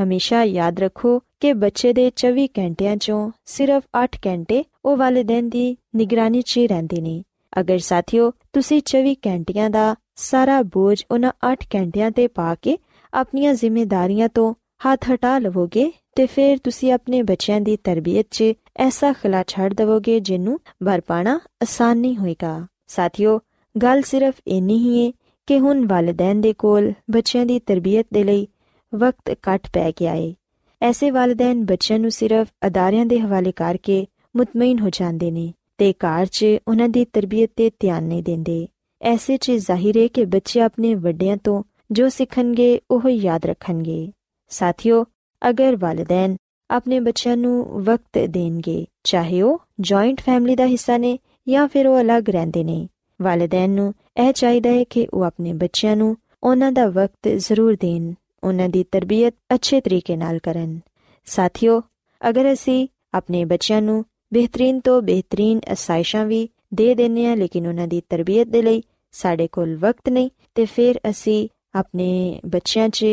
ਹਮੇਸ਼ਾ 0.01 0.43
ਯਾਦ 0.43 0.79
ਰੱਖੋ 0.79 1.19
ਕਿ 1.39 1.53
ਬੱਚੇ 1.53 1.93
ਦੇ 1.93 2.11
24 2.15 2.47
ਘੰਟਿਆਂ 2.47 2.95
'ਚੋਂ 2.95 3.31
ਸਿਰਫ 3.45 3.83
8 4.03 4.07
ਘੰਟੇ 4.27 4.63
ਉਹ 4.85 4.97
ਵਾਲਿਦੈਨ 4.97 5.49
ਦੀ 5.49 5.77
ਨਿਗਰਾਨੀ 5.95 6.41
'ਚ 6.41 6.59
ਰਹਿੰਦੇ 6.59 7.01
ਨੇ। 7.01 7.23
ਅਗਰ 7.59 7.77
ਸਾਥੀਓ, 7.77 8.31
ਤੁਸੀਂ 8.53 8.81
24 8.85 9.15
ਘੰਟਿਆਂ 9.27 9.69
ਦਾ 9.69 9.95
ਸਾਰਾ 10.15 10.61
ਬੋਝ 10.61 11.03
ਉਹਨਾਂ 11.11 11.31
8 11.53 11.55
ਘੰਟਿਆਂ 11.75 12.11
ਤੇ 12.11 12.27
ਪਾ 12.27 12.55
ਕੇ 12.55 12.77
ਆਪਣੀਆਂ 13.13 13.53
ਜ਼ਿੰਮੇਵਾਰੀਆਂ 13.53 14.29
ਤੋਂ 14.29 14.53
ਹੱਥ 14.53 15.11
ਹਟਾ 15.13 15.39
ਲਵੋਗੇ, 15.39 15.91
ਤੇ 16.15 16.25
ਫਿਰ 16.25 16.57
ਤੁਸੀਂ 16.63 16.91
ਆਪਣੇ 16.91 17.21
ਬੱਚਿਆਂ 17.21 17.61
ਦੀ 17.61 17.77
ਤਰਬੀਅਤ 17.77 18.25
'ਚ 18.31 18.43
ਐਸਾ 18.77 19.13
ਖਲਾ 19.13 19.43
ਛੱਡ 19.47 19.73
ਦਵੋਗੇ 19.73 20.19
ਜਿਹਨੂੰ 20.19 20.59
ਬਰਪਾਣਾ 20.83 21.39
ਆਸਾਨ 21.61 21.97
ਨਹੀਂ 21.97 22.17
ਹੋਏਗਾ। 22.17 22.67
ਸਾਥੀਓ, 22.87 23.39
ਗੱਲ 23.83 24.01
ਸਿਰਫ 24.01 24.33
ਇੰਨੀ 24.47 24.77
ਹੀ 24.77 25.07
ਹੈ 25.07 25.11
ਕਿ 25.47 25.59
ਹੁਣ 25.59 25.87
ਵਾਲਿਦੈਨ 25.87 26.41
ਦੇ 26.41 26.53
ਕੋਲ 26.53 26.93
ਬੱਚਿਆਂ 27.11 27.45
ਦੀ 27.45 27.59
ਤਰਬੀਅਤ 27.59 28.07
ਦੇ 28.13 28.23
ਲਈ 28.23 28.47
ਵਕਤ 28.95 29.37
ਘੱਟ 29.47 29.67
ਪੈ 29.73 29.91
ਗਿਆ 29.91 30.15
ਹੈ 30.15 30.33
ਐਸੇ 30.81 31.11
ਵਾਲਿਦੈਨ 31.11 31.65
ਬੱਚਿਆਂ 31.65 31.99
ਨੂੰ 31.99 32.11
ਸਿਰਫ 32.11 32.47
ਅਦਾਰਿਆਂ 32.67 33.05
ਦੇ 33.05 33.19
ਹਵਾਲੇ 33.19 33.51
ਕਰਕੇ 33.51 34.05
ਮੁਤਮਈਨ 34.35 34.79
ਹੋ 34.79 34.89
ਜਾਂਦੇ 34.89 35.31
ਨੇ 35.31 35.53
ਤੇ 35.77 35.93
ਘਰ 35.93 36.25
'ਚ 36.25 36.45
ਉਹਨਾਂ 36.67 36.89
ਦੀ 36.89 37.05
ਤਰਬੀਅਤ 37.05 37.51
ਤੇ 37.55 37.71
ਧਿਆਨ 37.79 38.03
ਨਹੀਂ 38.03 38.23
ਦਿੰਦੇ। 38.23 38.67
ਐਸੇ 39.01 39.37
'ਚ 39.37 39.51
ਜ਼ਾਹਿਰ 39.51 39.97
ਹੈ 39.97 40.07
ਕਿ 40.07 40.25
ਬੱਚੇ 40.25 40.61
ਆਪਣੇ 40.61 40.93
ਵੱਡਿਆਂ 40.95 41.37
ਤੋਂ 41.37 41.63
ਜੋ 41.91 42.09
ਸਿੱਖਣਗੇ, 42.09 42.79
ਉਹ 42.91 43.09
ਯਾਦ 43.09 43.45
ਰੱਖਣਗੇ। 43.45 44.11
ਸਾਥੀਓ, 44.51 45.05
ਅਗਰ 45.41 45.75
ਵਾਲਿਦੈਨ 45.75 46.35
ਆਪਣੇ 46.69 46.99
ਬੱਚਿਆਂ 46.99 47.37
ਨੂੰ 47.37 47.65
ਵਕਤ 47.83 48.17
ਦੇਣਗੇ, 48.19 48.85
ਚਾਹੇ 49.03 49.41
ਉਹ 49.41 49.61
ਜੁਆਇੰਟ 49.79 50.21
ਫੈਮਿਲੀ 50.21 50.55
ਦਾ 50.55 50.65
ਹਿੱਸਾ 50.65 50.97
ਨੇ 50.97 51.17
ਜਾਂ 51.49 51.67
ਫਿਰ 51.67 51.87
ਉਹ 51.87 52.01
ਅਲੱਗ 52.01 52.29
ਰਹਿੰਦੇ 52.29 52.63
ਨੇ, 52.63 52.87
ਵਾਲਿਦੈਨ 53.21 53.69
ਨੂੰ 53.69 53.93
ਇਹ 54.17 54.33
ਚਾਹੀਦਾ 54.33 54.69
ਹੈ 54.69 54.83
ਕਿ 54.83 55.07
ਉਹ 55.13 55.23
ਆਪਣੇ 55.23 55.53
ਬੱਚਿਆਂ 55.53 55.95
ਨੂੰ 55.95 56.15
ਉਹਨਾਂ 56.43 56.71
ਦਾ 56.71 56.87
ਵਕਤ 56.87 57.27
ਜ਼ਰੂਰ 57.27 57.75
ਦੇਣ। 57.79 58.13
ਉਹਨਾਂ 58.43 58.69
ਦੀ 58.69 58.85
ਤਰਬੀਅਤ 58.91 59.33
ਅੱਛੇ 59.53 59.81
ਤਰੀਕੇ 59.81 60.15
ਨਾਲ 60.15 60.39
ਕਰਨ। 60.39 60.79
ਸਾਥੀਓ, 61.25 61.81
ਅਗਰ 62.29 62.53
ਅਸੀਂ 62.53 62.87
ਆਪਣੇ 63.13 63.45
ਬੱਚਿਆਂ 63.45 63.81
ਨੂੰ 63.81 64.05
ਬਿਹਤਰੀਨ 64.33 64.79
ਤੋਂ 64.79 65.01
ਬਿਹਤਰੀਨ 65.01 65.59
ਅਸਾਇਸ਼ਾਂ 65.73 66.25
ਵੀ 66.25 66.49
ਦੇ 66.73 66.95
ਦਿੰਨੇ 66.95 67.27
ਆ 67.27 67.35
ਲੇਕਿਨ 67.35 67.67
ਉਹਨਾਂ 67.67 67.87
ਦੀ 67.87 68.01
ਤਰਬੀਅਤ 68.09 68.47
ਦੇ 68.47 68.61
ਲਈ 68.61 68.83
ਸਾਡੇ 69.11 69.47
ਕੋਲ 69.47 69.75
ਵਕਤ 69.77 70.09
ਨਹੀਂ, 70.09 70.29
ਤੇ 70.55 70.65
ਫਿਰ 70.65 70.99
ਅਸੀਂ 71.09 71.49
ਆਪਣੇ 71.75 72.39
ਬੱਚਿਆਂ 72.45 72.89
'ਚ 72.89 73.05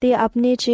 ਤੇ 0.00 0.14
ਆਪਣੇ 0.14 0.56
'ਚ 0.56 0.70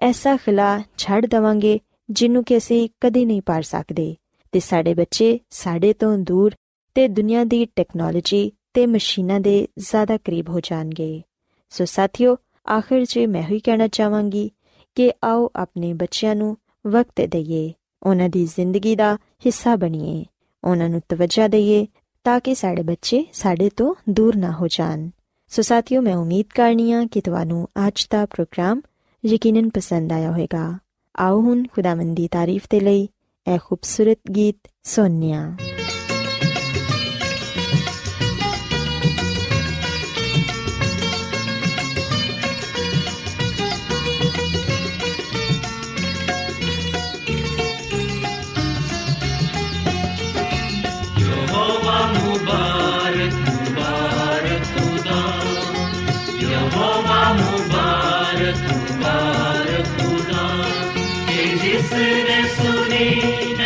ਐਸਾ 0.00 0.36
ਖਲਾ 0.36 0.82
ਛੱਡ 0.98 1.26
ਦਵਾਂਗੇ 1.26 1.78
ਜਿਹਨੂੰ 2.10 2.44
ਕਿ 2.44 2.56
ਅਸੀਂ 2.56 2.88
ਕਦੀ 3.00 3.24
ਨਹੀਂ 3.24 3.42
ਪਾਰ 3.46 3.62
ਸਕਦੇ। 3.62 4.16
ਤੇ 4.52 4.60
ਸਾਡੇ 4.60 4.94
ਬੱਚੇ 4.94 5.40
ਸਾਡੇ 5.50 5.92
ਤੋਂ 5.92 6.18
ਦੂਰ 6.18 6.54
ਤੇ 6.94 7.08
ਦੁਨੀਆ 7.08 7.44
ਦੀ 7.44 7.64
ਟੈਕਨੋਲੋਜੀ 7.64 8.52
ਤੇ 8.74 8.86
ਮਸ਼ੀਨਾਂ 8.86 9.40
ਦੇ 9.40 9.68
ਜ਼ਿਆਦਾ 9.78 10.16
ਕਰੀਬ 10.16 10.48
ਹੋ 10.48 10.60
ਜਾਣਗੇ। 10.60 11.22
ਸੋ 11.70 11.84
ਸਾਥੀਓ 11.84 12.36
ਆਖਿਰ 12.68 13.04
'ਚ 13.04 13.18
ਮੈਂ 13.18 13.42
ਹੀ 13.42 13.60
ਕਹਿਣਾ 13.60 13.88
ਚਾਹਾਂਗੀ 13.88 14.50
ਕਿ 14.94 15.12
ਆਓ 15.24 15.50
ਆਪਣੇ 15.56 15.92
ਬੱਚਿਆਂ 15.92 16.36
ਨੂੰ 16.36 16.56
ਵਕਤ 16.86 17.20
ਦਈਏ, 17.20 17.72
ਉਹਨਾਂ 18.02 18.28
ਦੀ 18.28 18.46
ਜ਼ਿੰਦਗੀ 18.46 18.96
ਦਾ 18.96 19.16
ਹਿੱਸਾ 19.46 19.76
ਬਣੀਏ, 19.76 20.24
ਉਹਨਾਂ 20.64 20.88
ਨੂੰ 20.88 21.00
ਤਵੱਜਾ 21.08 21.48
ਦਈਏ 21.48 21.86
ਤਾਂ 22.24 22.40
ਕਿ 22.40 22.54
ਸਾਡੇ 22.54 22.82
ਬੱਚੇ 22.82 23.24
ਸਾਡੇ 23.32 23.70
ਤੋਂ 23.76 23.94
ਦੂਰ 24.08 24.36
ਨਾ 24.36 24.52
ਹੋ 24.52 24.68
ਜਾਣ। 24.68 25.10
ਸੋ 25.48 25.62
ਸਾਥੀਓ, 25.62 26.00
ਮੈਂ 26.00 26.16
ਉਮੀਦ 26.16 26.46
ਕਰਨੀਆ 26.54 27.04
ਕਿ 27.04 27.20
ਤੁਹਾਨੂੰ 27.20 27.68
ਅੱਜ 27.86 28.06
ਦਾ 28.10 28.26
ਪ੍ਰੋਗਰਾਮ 28.26 28.80
ਯਕੀਨਨ 29.26 29.68
ਪਸੰਦ 29.68 30.12
ਆਇਆ 30.12 30.30
ਹੋਵੇਗਾ। 30.30 30.78
ਆਓ 31.18 31.40
ਹੁਣ 31.40 31.64
ਖੁਦਾਵੰਦੀ 31.72 32.22
ਦੀ 32.22 32.28
ਤਾਰੀਫ 32.28 32.66
ਤੇ 32.70 32.80
ਲਈ 32.80 33.08
ਇਹ 33.54 33.58
ਖੂਬਸੂਰਤ 33.64 34.18
ਗੀਤ 34.36 34.56
ਸੁਣਨੀਆ 34.82 35.56
सुने 61.88 62.42
सुने 62.56 63.65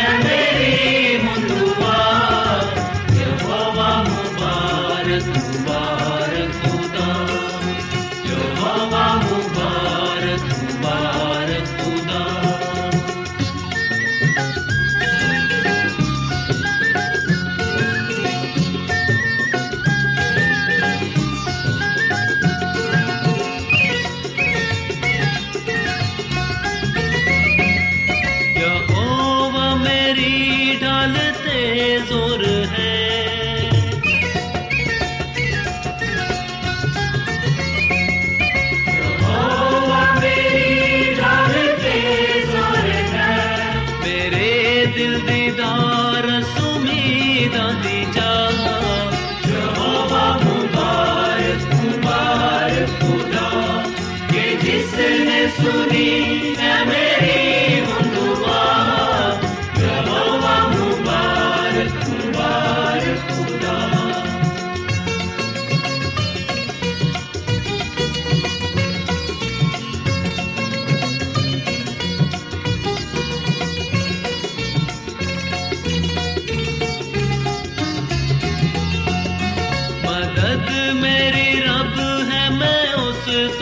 ਜ਼ੋਰ 32.07 32.45
ਹੈ। 32.45 33.00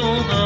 Oh. 0.01 0.38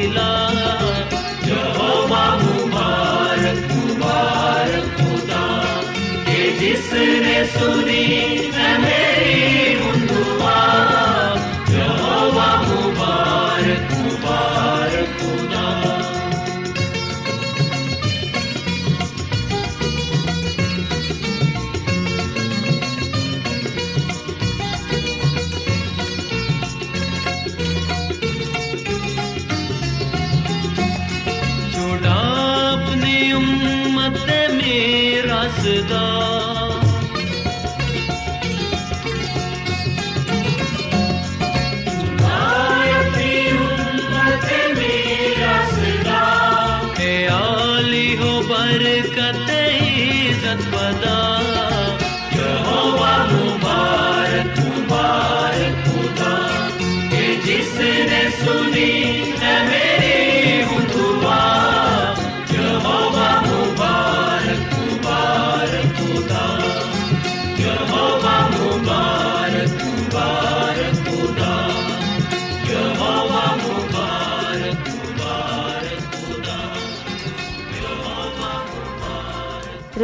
लीला 0.00 0.49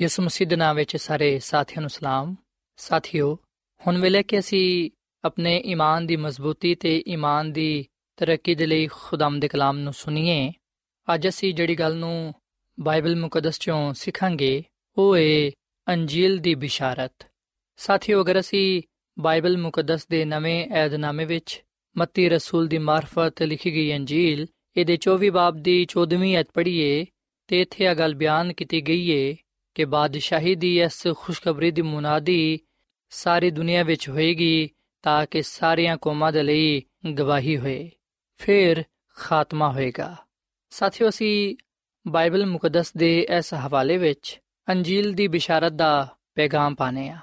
ਯਿਸੂ 0.00 0.22
ਮਸੀਹ 0.22 0.48
ਦੇ 0.48 0.56
ਨਾਮ 0.56 0.76
ਵਿੱਚ 0.76 0.96
ਸਾਰੇ 0.96 1.38
ਸਾਥੀਆਂ 1.38 1.80
ਨੂੰ 1.80 1.90
ਸਲਾਮ। 1.90 2.36
ਸਾਥਿਓ, 2.76 3.38
ਹੁਣ 3.86 3.98
ਵੇਲੇ 3.98 4.22
ਕਿ 4.22 4.38
ਅਸੀਂ 4.38 4.90
ਆਪਣੇ 5.24 5.62
ਈਮਾਨ 5.66 6.06
ਦੀ 6.06 6.16
ਮਜ਼ਬੂਤੀ 6.16 6.74
ਤੇ 6.74 7.04
ਈਮਾਨ 7.08 7.52
ਦੀ 7.52 7.86
ਤਰੱਕੀ 8.16 8.54
ਦੇ 8.54 8.66
ਲਈ 8.66 8.86
ਖੁਦਾਮ 8.86 9.40
ਦੇ 9.40 9.48
ਕਲਾਮ 9.48 9.78
ਨੂੰ 9.78 9.92
ਸੁਣੀਏ, 9.92 10.52
ਅੱਜ 11.14 11.28
ਅਸੀਂ 11.28 11.54
ਜਿਹੜੀ 11.54 11.74
ਗੱਲ 11.74 11.96
ਨੂੰ 11.96 12.34
ਬਾਈਬਲ 12.80 13.16
ਮੁਕੱਦਸ 13.16 13.58
ਚੋਂ 13.58 13.94
ਸਿੱਖਾਂਗੇ, 13.94 14.64
ਉਹ 14.98 15.16
ਹੈ 15.16 15.50
ਅੰਜੀਲ 15.88 16.38
ਦੀ 16.38 16.54
ਬਿਸ਼ਾਰਤ। 16.54 17.12
ਸਾਥੀਓ, 17.76 18.22
ਅਗਰ 18.22 18.40
ਅਸੀਂ 18.40 18.82
ਬਾਈਬਲ 19.18 19.56
ਮੁਕੱਦਸ 19.56 20.06
ਦੇ 20.06 20.24
ਨਵੇਂ 20.24 20.68
ਏਧਨਾਮੇ 20.76 21.24
ਵਿੱਚ 21.24 21.62
ਮੱਤੀ 21.98 22.28
ਰਸੂਲ 22.28 22.66
ਦੀ 22.66 22.78
ਮਾਰਫਤ 22.78 23.42
ਲਿਖੀ 23.42 23.74
ਗਈ 23.74 23.96
ਅੰਜੀਲ, 23.96 24.46
ਇਹਦੇ 24.76 24.96
24 24.96 25.30
ਬਾਬ 25.30 25.56
ਦੀ 25.56 25.86
14ਵੀਂ 25.86 26.38
ਅਧ 26.38 26.46
ਪੜ੍ਹੀਏ 26.54 27.06
ਤੇ 27.46 27.60
ਇੱਥੇ 27.60 27.84
ਇਹ 27.84 27.94
ਗੱਲ 27.94 28.14
ਬਿਆਨ 28.14 28.52
ਕੀਤੀ 28.52 28.80
ਗਈ 28.80 29.30
ਹੈ 29.30 29.36
ਕਿ 29.74 29.84
ਬਾਦਸ਼ਾਹੀ 29.84 30.54
ਦੀ 30.54 30.80
ਇਸ 30.80 31.06
ਖੁਸ਼ਖਬਰੀ 31.16 31.70
ਦੀ 31.70 31.82
ਮੁਨਾਦੀ 31.82 32.60
ਸਾਰੀ 33.10 33.50
ਦੁਨੀਆ 33.50 33.82
ਵਿੱਚ 33.82 34.08
ਹੋਏਗੀ 34.08 34.70
ਤਾਂ 35.02 35.26
ਕਿ 35.30 35.42
ਸਾਰੀਆਂ 35.42 35.96
ਕੌਮਾਂ 35.96 36.32
ਦੇ 36.32 36.42
ਲਈ 36.42 36.82
ਗਵਾਹੀ 37.18 37.56
ਹੋਏ, 37.56 37.90
ਫਿਰ 38.36 38.84
ਖਾਤਮਾ 39.16 39.72
ਹੋਏਗਾ। 39.72 40.16
ਸਾਥੀਓ, 40.70 41.08
ਅਸੀਂ 41.08 41.56
ਬਾਈਬਲ 42.08 42.46
ਮੁਕੱਦਸ 42.46 42.92
ਦੇ 42.96 43.26
ਇਸ 43.38 43.54
ਹਵਾਲੇ 43.54 43.96
ਵਿੱਚ 43.96 44.40
ਅੰਜੀਲ 44.68 45.12
ਦੀ 45.12 45.28
ਬਿਸ਼ਾਰਤ 45.28 45.72
ਦਾ 45.72 46.16
ਪੈਗਾਮ 46.34 46.74
ਪਾਣੇ 46.74 47.08
ਆ 47.08 47.18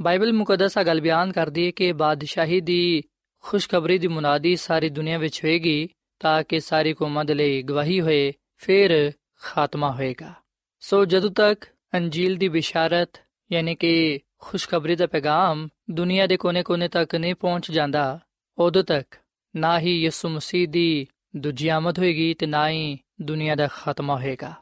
ਬਾਈਬਲ 0.00 0.32
ਮੁਕੱਦਸ 0.32 0.78
ਆ 0.78 0.82
ਗੱਲ 0.82 1.00
ਬਿਆਨ 1.00 1.32
ਕਰਦੀ 1.32 1.66
ਹੈ 1.66 1.70
ਕਿ 1.70 1.92
ਬਾਦਸ਼ਾਹੀ 1.92 2.60
ਦੀ 2.60 3.02
ਖੁਸ਼ਖਬਰੀ 3.42 3.98
ਦੀ 3.98 4.08
ਮੁਨਾਦੀ 4.08 4.56
ਸਾਰੀ 4.56 4.88
ਦੁਨੀਆ 4.88 5.18
ਵਿੱਚ 5.18 5.44
ਹੋਏਗੀ 5.44 5.88
ਤਾਂ 6.20 6.44
ਕਿ 6.44 6.60
ਸਾਰੀ 6.60 6.94
ਕੌਮਾਂ 6.94 7.24
ਦੇ 7.24 7.34
ਲਈ 7.34 7.62
ਗਵਾਹੀ 7.62 8.00
ਹੋਏ, 8.00 8.32
ਫਿਰ 8.56 9.12
ਖਾਤਮਾ 9.40 9.92
ਹੋਏਗਾ। 9.92 10.32
ਸੋ 10.80 11.04
ਜਦੋਂ 11.04 11.30
ਤੱਕ 11.30 11.64
ਅੰਜੀਲ 11.94 12.36
ਦੀ 12.36 12.48
ਬਿਸ਼ਾਰਤ 12.48 13.20
ਯਾਨੀ 13.52 13.74
ਕਿ 13.74 14.20
ਖੁਸ਼ਖਬਰੀ 14.38 14.96
ਦਾ 14.96 15.06
ਪੈਗਾਮ 15.06 15.68
ਦੁਨੀਆ 15.90 16.26
ਦੇ 16.26 16.36
ਕੋਨੇ-ਕੋਨੇ 16.36 16.88
ਤੱਕ 16.88 17.14
ਨਹੀਂ 17.14 17.34
ਪਹੁੰਚ 17.34 17.70
ਜਾਂਦਾ 17.70 18.20
ਉਦੋਂ 18.58 18.84
ਤੱਕ 18.84 19.16
ਨਾ 19.56 19.78
ਹੀ 19.78 20.02
ਯਿਸੂ 20.02 20.28
ਮਸੀਹ 20.28 20.68
ਦੀ 20.68 21.06
ਦੂਜੀ 21.36 21.68
ਆਮਦ 21.68 21.98
ਹੋਏਗੀ 21.98 22.34
ਤੇ 22.34 22.46
ਨਾ 22.46 22.68
ਹੀ 22.68 22.98
ਦੁਨੀਆ 23.22 23.54
ਦਾ 23.54 23.68
ਖਾਤਮਾ 23.68 24.16
ਹੋਏਗਾ 24.16 24.54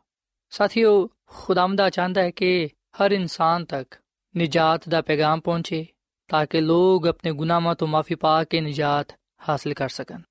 ਸਾਥੀਓ 0.50 1.08
ਖੁਦਾਮਦਾ 1.26 1.90
ਚਾਹੁੰਦਾ 1.90 2.22
ਹੈ 2.22 2.30
ਕਿ 2.30 2.68
ਹਰ 3.00 3.12
ਇਨਸਾਨ 3.12 3.64
ਤੱਕ 3.64 3.94
ਨਿਜਾਤ 4.36 4.88
ਦਾ 4.88 5.02
ਪੈਗਾਮ 5.02 5.40
ਪਹੁੰਚੇ 5.40 5.86
ਤਾਂ 6.28 6.46
ਕਿ 6.46 6.60
ਲੋਕ 6.60 7.06
ਆਪਣੇ 7.06 7.32
ਗੁਨਾਹਾਂ 7.32 7.74
ਤੋਂ 7.74 7.88
ਮਾਫੀ 7.88 8.14
ਪਾ 8.14 8.44
ਕੇ 8.44 8.60
ਨਿਜਾਤ 8.60 9.12
ਹਾਸਲ 9.48 9.74
ਕਰ 9.74 9.88
ਸਕਣ 9.88 10.22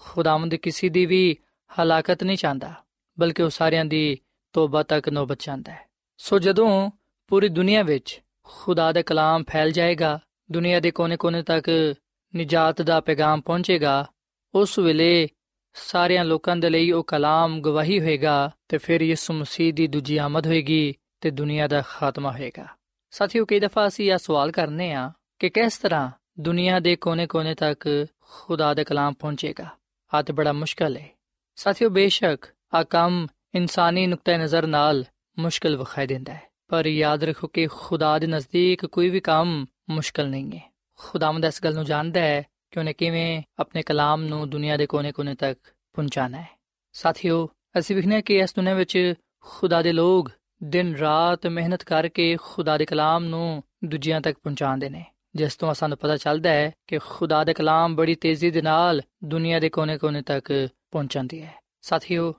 ਖੁਦਾਮਦ 0.00 0.54
ਕਿਸੇ 0.54 0.88
ਦੀ 0.88 1.06
ਵੀ 1.06 1.36
ਹਲਾਕਤ 1.70 2.24
ਨਹੀਂ 2.24 2.36
ਚਾਹੁੰਦਾ 2.36 2.74
ਬਲਕਿ 3.18 3.42
ਉਹ 3.42 3.50
ਸਾਰਿਆਂ 3.50 3.84
ਦੀ 3.84 4.18
ਤੋਬਾ 4.52 4.82
ਤੱਕ 4.82 5.08
ਨੌਬਤ 5.08 5.40
ਚਾਹੁੰਦਾ 5.40 5.72
ਹੈ 5.72 5.87
ਸੋ 6.18 6.38
ਜਦੋਂ 6.38 6.90
ਪੂਰੀ 7.28 7.48
ਦੁਨੀਆ 7.48 7.82
ਵਿੱਚ 7.82 8.20
ਖੁਦਾ 8.44 8.92
ਦਾ 8.92 9.02
ਕਲਾਮ 9.02 9.44
ਫੈਲ 9.48 9.70
ਜਾਏਗਾ, 9.70 10.18
ਦੁਨੀਆ 10.52 10.80
ਦੇ 10.80 10.90
ਕੋਨੇ-ਕੋਨੇ 10.90 11.42
ਤੱਕ 11.42 11.94
ਨਿਜਾਤ 12.36 12.82
ਦਾ 12.82 13.00
ਪੈਗਾਮ 13.00 13.40
ਪਹੁੰਚੇਗਾ, 13.40 14.06
ਉਸ 14.54 14.78
ਵੇਲੇ 14.78 15.28
ਸਾਰਿਆਂ 15.74 16.24
ਲੋਕਾਂ 16.24 16.56
ਦੇ 16.56 16.70
ਲਈ 16.70 16.90
ਉਹ 16.90 17.04
ਕਲਾਮ 17.04 17.60
ਗਵਾਹੀ 17.60 18.00
ਹੋਏਗਾ 18.00 18.50
ਤੇ 18.68 18.78
ਫਿਰ 18.78 19.00
ਯਿਸੂ 19.00 19.34
ਮਸੀਹ 19.34 19.74
ਦੀ 19.74 19.86
ਦੂਜੀ 19.86 20.16
ਆਮਦ 20.16 20.46
ਹੋਏਗੀ 20.46 20.94
ਤੇ 21.20 21.30
ਦੁਨੀਆ 21.30 21.68
ਦਾ 21.68 21.82
ਖਾਤਮਾ 21.88 22.32
ਹੋਏਗਾ। 22.32 22.66
ਸਾਥੀਓ, 23.10 23.44
ਕਈ 23.44 23.60
ਦਫਾ 23.60 23.86
ਅਸੀਂ 23.86 24.12
ਇਹ 24.12 24.18
ਸਵਾਲ 24.18 24.50
ਕਰਨੇ 24.50 24.92
ਆ 24.92 25.12
ਕਿ 25.38 25.48
ਕਿਸ 25.48 25.78
ਤਰ੍ਹਾਂ 25.78 26.10
ਦੁਨੀਆ 26.40 26.80
ਦੇ 26.80 26.96
ਕੋਨੇ-ਕੋਨੇ 26.96 27.54
ਤੱਕ 27.54 28.06
ਖੁਦਾ 28.20 28.74
ਦਾ 28.74 28.84
ਕਲਾਮ 28.84 29.14
ਪਹੁੰਚੇਗਾ? 29.14 29.66
ਆ 30.14 30.22
ਤੇ 30.22 30.32
ਬੜਾ 30.32 30.52
ਮੁਸ਼ਕਲ 30.52 30.96
ਹੈ 30.96 31.08
ਸਾਥੀਓ, 31.56 31.88
ਬੇਸ਼ੱਕ 31.88 32.44
ਆ 32.74 32.82
ਕੰਮ 32.82 33.26
ਇਨਸਾਨੀ 33.54 34.06
ਨੁਕਤੇ 34.06 34.38
ਨਜ਼ਰ 34.38 34.66
ਨਾਲ 34.66 35.04
ਮੁਸ਼ਕਲ 35.38 35.76
ਵਿਖਾਈ 35.76 36.06
ਦਿੰਦਾ 36.06 36.34
ਹੈ। 36.34 36.42
ਪਰ 36.68 36.86
ਯਾਦ 36.86 37.24
ਰੱਖੋ 37.24 37.46
ਕਿ 37.46 37.66
ਖੁਦਾ 37.66 38.18
ਦੇ 38.18 38.26
ਨਜ਼ਦੀਕ 38.26 38.86
ਕੋਈ 38.86 39.08
ਵੀ 39.08 39.20
ਕੰਮ 39.20 39.66
ਮੁਸ਼ਕਲ 39.90 40.28
ਨਹੀਂ 40.28 40.50
ਹੈ। 40.50 40.72
ਖੁਦਾਵੰਦ 40.96 41.44
ਇਸ 41.44 41.64
ਗੱਲ 41.64 41.74
ਨੂੰ 41.74 41.84
ਜਾਣਦਾ 41.84 42.20
ਹੈ 42.20 42.42
ਕਿ 42.70 42.78
ਉਹਨੇ 42.78 42.92
ਕਿਵੇਂ 42.92 43.42
ਆਪਣੇ 43.58 43.82
ਕਲਾਮ 43.82 44.24
ਨੂੰ 44.24 44.50
ਦੁਨੀਆ 44.50 44.76
ਦੇ 44.76 44.86
ਕੋਨੇ-ਕੋਨੇ 44.86 45.34
ਤੱਕ 45.34 45.60
ਪਹੁੰਚਾਣਾ 45.92 46.40
ਹੈ। 46.40 46.48
ਸਾਥੀਓ, 46.92 47.48
ਅਸੀਂ 47.78 47.96
ਵਿਖਨੇ 47.96 48.22
ਕਿ 48.22 48.38
ਇਸ 48.38 48.54
ਦੁਨੀਆ 48.56 48.74
ਵਿੱਚ 48.74 49.14
ਖੁਦਾ 49.40 49.82
ਦੇ 49.82 49.92
ਲੋਕ 49.92 50.30
ਦਿਨ, 50.62 50.96
ਰਾਤ 50.96 51.46
ਮਿਹਨਤ 51.46 51.82
ਕਰਕੇ 51.82 52.36
ਖੁਦਾ 52.42 52.78
ਦੇ 52.78 52.84
ਕਲਾਮ 52.84 53.24
ਨੂੰ 53.24 53.62
ਦੂਜਿਆਂ 53.84 54.20
ਤੱਕ 54.20 54.38
ਪਹੁੰਚਾਉਂਦੇ 54.42 54.88
ਨੇ। 54.88 55.04
ਜਿਸ 55.34 55.56
ਤੋਂ 55.56 55.74
ਸਾਨੂੰ 55.74 55.98
ਪਤਾ 55.98 56.16
ਚੱਲਦਾ 56.16 56.50
ਹੈ 56.50 56.72
ਕਿ 56.86 56.98
ਖੁਦਾ 56.98 57.44
ਦੇ 57.44 57.54
ਕਲਾਮ 57.54 57.96
ਬੜੀ 57.96 58.14
ਤੇਜ਼ੀ 58.14 58.50
ਦੇ 58.50 58.62
ਨਾਲ 58.62 59.02
ਦੁਨੀਆ 59.24 59.60
ਦੇ 59.60 59.68
ਕੋਨੇ-ਕੋਨੇ 59.68 60.22
ਤੱਕ 60.22 60.68
ਪਹੁੰਚਾਉਂਦੀ 60.90 61.42
ਹੈ। 61.42 61.54
ਸਾਥੀਓ 61.82 62.34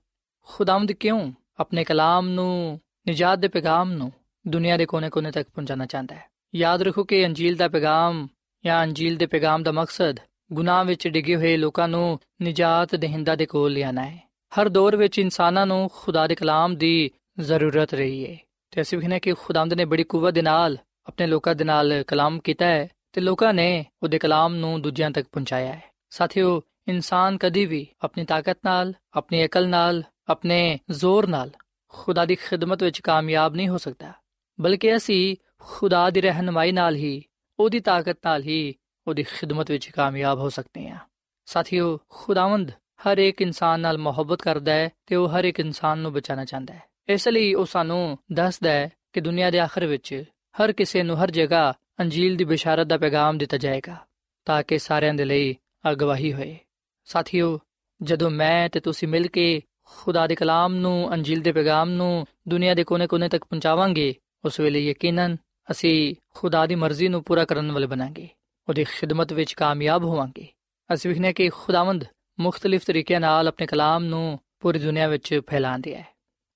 ਖੁਦਾਵੰਦ 0.45 0.91
ਕਿਉਂ 0.91 1.33
ਆਪਣੇ 1.59 1.83
ਕਲਾਮ 1.83 2.29
ਨੂੰ 2.29 2.81
ਨਿਜਾਤ 3.09 3.39
ਦੇ 3.39 3.47
ਪੈਗਾਮ 3.47 3.91
ਨੂੰ 3.91 4.11
ਦੁਨੀਆ 4.47 4.77
ਦੇ 4.77 4.85
ਕੋਨੇ-ਕੋਨੇ 4.85 5.31
ਤੱਕ 5.31 5.49
ਪਹੁੰਚਾਉਣਾ 5.49 5.85
ਚਾਹੁੰਦਾ 5.85 6.15
ਹੈ। 6.15 6.23
ਯਾਦ 6.55 6.81
ਰੱਖੋ 6.81 7.03
ਕਿ 7.03 7.25
ਅੰਜੀਲ 7.25 7.55
ਦਾ 7.55 7.67
ਪੈਗਾਮ 7.67 8.27
ਜਾਂ 8.65 8.83
ਅੰਜੀਲ 8.83 9.17
ਦੇ 9.17 9.25
ਪੈਗਾਮ 9.25 9.63
ਦਾ 9.63 9.71
ਮਕਸਦ 9.71 10.15
ਗੁਨਾਹ 10.53 10.85
ਵਿੱਚ 10.85 11.07
ਡਿੱਗੇ 11.07 11.35
ਹੋਏ 11.35 11.57
ਲੋਕਾਂ 11.57 11.87
ਨੂੰ 11.87 12.19
ਨਿਜਾਤ 12.41 12.95
ਦੇਹਿੰਦਾ 12.95 13.35
ਦੇ 13.35 13.45
ਕੋਲ 13.45 13.71
ਲਿਆਣਾ 13.71 14.05
ਹੈ। 14.05 14.29
ਹਰ 14.59 14.69
ਦੌਰ 14.69 14.95
ਵਿੱਚ 14.95 15.19
ਇਨਸਾਨਾਂ 15.19 15.65
ਨੂੰ 15.65 15.89
ਖੁਦਾ 15.93 16.27
ਦੇ 16.27 16.35
ਕਲਾਮ 16.35 16.75
ਦੀ 16.75 17.11
ਜ਼ਰੂਰਤ 17.39 17.93
ਰਹੀ 17.93 18.31
ਹੈ। 18.31 18.37
ਤੇ 18.71 18.81
ਅਸੀਂ 18.81 18.97
ਵੇਖਨੇ 18.97 19.19
ਕਿ 19.19 19.33
ਖੁਦਾਵੰਦ 19.33 19.73
ਨੇ 19.73 19.85
ਬੜੀ 19.85 20.03
ਕੂਵਤ 20.03 20.33
ਦੇ 20.33 20.41
ਨਾਲ 20.41 20.77
ਆਪਣੇ 21.05 21.27
ਲੋਕਾਂ 21.27 21.55
ਦੇ 21.55 21.63
ਨਾਲ 21.63 22.03
ਕਲਾਮ 22.03 22.39
ਕੀਤਾ 22.39 22.65
ਹੈ 22.65 22.87
ਤੇ 23.13 23.21
ਲੋਕਾਂ 23.21 23.53
ਨੇ 23.53 23.85
ਉਹਦੇ 24.03 24.19
ਕਲਾਮ 24.19 24.55
ਨੂੰ 24.55 24.81
ਦੂਜਿਆਂ 24.81 25.11
ਤੱਕ 25.11 25.27
ਪਹੁੰਚਾਇਆ 25.31 25.73
ਹੈ। 25.73 25.83
ਸਾਥੀਓ, 26.09 26.61
ਇਨਸਾਨ 26.87 27.37
ਕਦੀ 27.37 27.65
ਵੀ 27.65 27.87
ਆਪਣੀ 28.01 28.25
ਤਾਕਤ 28.25 28.57
ਨਾਲ, 28.65 28.93
ਆਪਣੀ 29.13 29.45
ਅਕਲ 29.45 29.67
ਨਾਲ, 29.67 30.03
ਆਪਣੇ 30.27 30.79
ਜ਼ੋਰ 30.91 31.27
ਨਾਲ 31.27 31.51
ਖੁਦਾ 31.89 32.25
ਦੀ 32.25 32.35
ਖਿਦਮਤ 32.35 32.83
ਵਿੱਚ 32.83 32.99
ਕਾਮਯਾਬ 32.99 33.55
ਨਹੀਂ 33.55 33.67
ਹੋ 33.67 33.77
ਸਕਦਾ, 33.77 34.13
ਬਲਕਿ 34.59 34.95
ਅਸੀਂ 34.95 35.35
ਖੁਦਾ 35.59 36.09
ਦੀ 36.09 36.21
ਰਹਿਨਮਾਈ 36.21 36.71
ਨਾਲ 36.71 36.95
ਹੀ, 36.95 37.23
ਉਹਦੀ 37.59 37.79
ਤਾਕਤ 37.79 38.17
ਨਾਲ 38.25 38.43
ਹੀ 38.43 38.73
ਉਹਦੀ 39.07 39.23
ਖਿਦਮਤ 39.23 39.71
ਵਿੱਚ 39.71 39.89
ਕਾਮਯਾਬ 39.89 40.39
ਹੋ 40.39 40.49
ਸਕਦੇ 40.49 40.89
ਹਾਂ। 40.89 40.99
ਸਾਥੀਓ, 41.45 41.99
ਖੁਦਾਵੰਦ 42.09 42.71
ਹਰ 43.01 43.17
ਇੱਕ 43.17 43.41
ਇਨਸਾਨ 43.41 43.79
ਨਾਲ 43.79 43.97
ਮੁਹੱਬਤ 43.97 44.41
ਕਰਦਾ 44.41 44.73
ਹੈ 44.73 44.89
ਤੇ 45.05 45.15
ਉਹ 45.15 45.29
ਹਰ 45.29 45.43
ਇੱਕ 45.43 45.59
ਇਨਸਾਨ 45.59 45.97
ਨੂੰ 45.97 46.13
ਬਚਾਉਣਾ 46.13 46.45
ਚਾਹੁੰਦਾ 46.45 46.73
ਹੈ। 46.73 46.83
ਇਸ 47.09 47.27
ਲਈ 47.27 47.53
ਉਹ 47.53 47.65
ਸਾਨੂੰ 47.65 48.17
ਦੱਸਦਾ 48.31 48.71
ਹੈ 48.71 48.91
ਕਿ 49.13 49.21
ਦੁਨੀਆ 49.21 49.51
ਦੇ 49.51 49.59
ਆਖਰ 49.59 49.85
ਵਿੱਚ 49.85 50.23
ਹਰ 50.57 50.71
ਕਿਸੇ 50.71 51.03
ਨੂੰ 51.03 51.23
ਹਰ 51.23 51.31
ਜਗ੍ਹਾ 51.31 51.73
ਅੰਜੀਲ 51.99 52.35
ਦੀ 52.35 52.43
ਬਿਸ਼ਾਰਤ 52.43 52.87
ਦਾ 52.87 52.97
ਪੈਗਾਮ 52.97 53.37
ਦਿੱਤਾ 53.37 53.57
ਜਾਏਗਾ, 53.57 53.97
ਤਾਂ 54.45 54.63
ਕਿ 54.63 54.79
ਸਾਰਿਆਂ 54.79 55.13
ਦੇ 55.13 55.25
ਲਈ 55.25 55.55
ਅਗਵਾਹੀ 55.91 56.33
ਹੋਏ। 56.33 56.57
ਸਾਥੀਓ, 57.05 57.59
ਜਦੋਂ 58.01 58.29
ਮੈਂ 58.29 58.69
ਤੇ 58.69 58.79
ਤੁਸੀਂ 58.79 59.07
ਮਿਲ 59.07 59.27
ਕੇ 59.27 59.61
ਖੁਦਾ 59.97 60.27
ਦੇ 60.27 60.35
ਕਲਾਮ 60.35 60.75
ਨੂੰ, 60.75 61.13
ਅੰਜੀਲ 61.13 61.41
ਦੇ 61.41 61.51
ਪੈਗਾਮ 61.51 61.89
ਨੂੰ 61.89 62.25
ਦੁਨੀਆ 62.47 62.73
ਦੇ 62.73 62.83
ਕੋਨੇ-ਕੋਨੇ 62.83 63.29
ਤੱਕ 63.29 63.43
ਪਹੁੰਚਾਵਾਂਗੇ, 63.43 64.15
ਉਸ 64.45 64.59
ਵੇਲੇ 64.59 64.89
ਯਕੀਨਨ 64.89 65.37
ਅਸੀਂ 65.71 66.15
ਖੁਦਾ 66.35 66.65
ਦੀ 66.65 66.75
ਮਰਜ਼ੀ 66.75 67.07
ਨੂੰ 67.07 67.23
ਪੂਰਾ 67.23 67.45
ਕਰਨ 67.45 67.71
ਵਾਲੇ 67.71 67.87
ਬਣਾਂਗੇ, 67.87 68.29
ਉਹਦੀ 68.69 68.83
ਖਿਦਮਤ 68.83 69.33
ਵਿੱਚ 69.33 69.53
ਕਾਮਯਾਬ 69.53 70.03
ਹੋਵਾਂਗੇ। 70.03 70.47
ਅਸੀਂ 70.93 71.09
ਵਿਖਨੇ 71.09 71.33
ਕਿ 71.33 71.49
ਖੁਦਾਵੰਦ 71.49 72.05
ਮੁxtਲਿਫ 72.39 72.85
ਤਰੀਕਿਆਂ 72.85 73.19
ਨਾਲ 73.19 73.47
ਆਪਣੇ 73.47 73.67
ਕਲਾਮ 73.67 74.03
ਨੂੰ 74.03 74.39
ਪੂਰੀ 74.59 74.79
ਦੁਨੀਆ 74.79 75.07
ਵਿੱਚ 75.07 75.41
ਫੈਲਾਉਂਦੇ 75.49 75.95
ਹੈ 75.95 76.07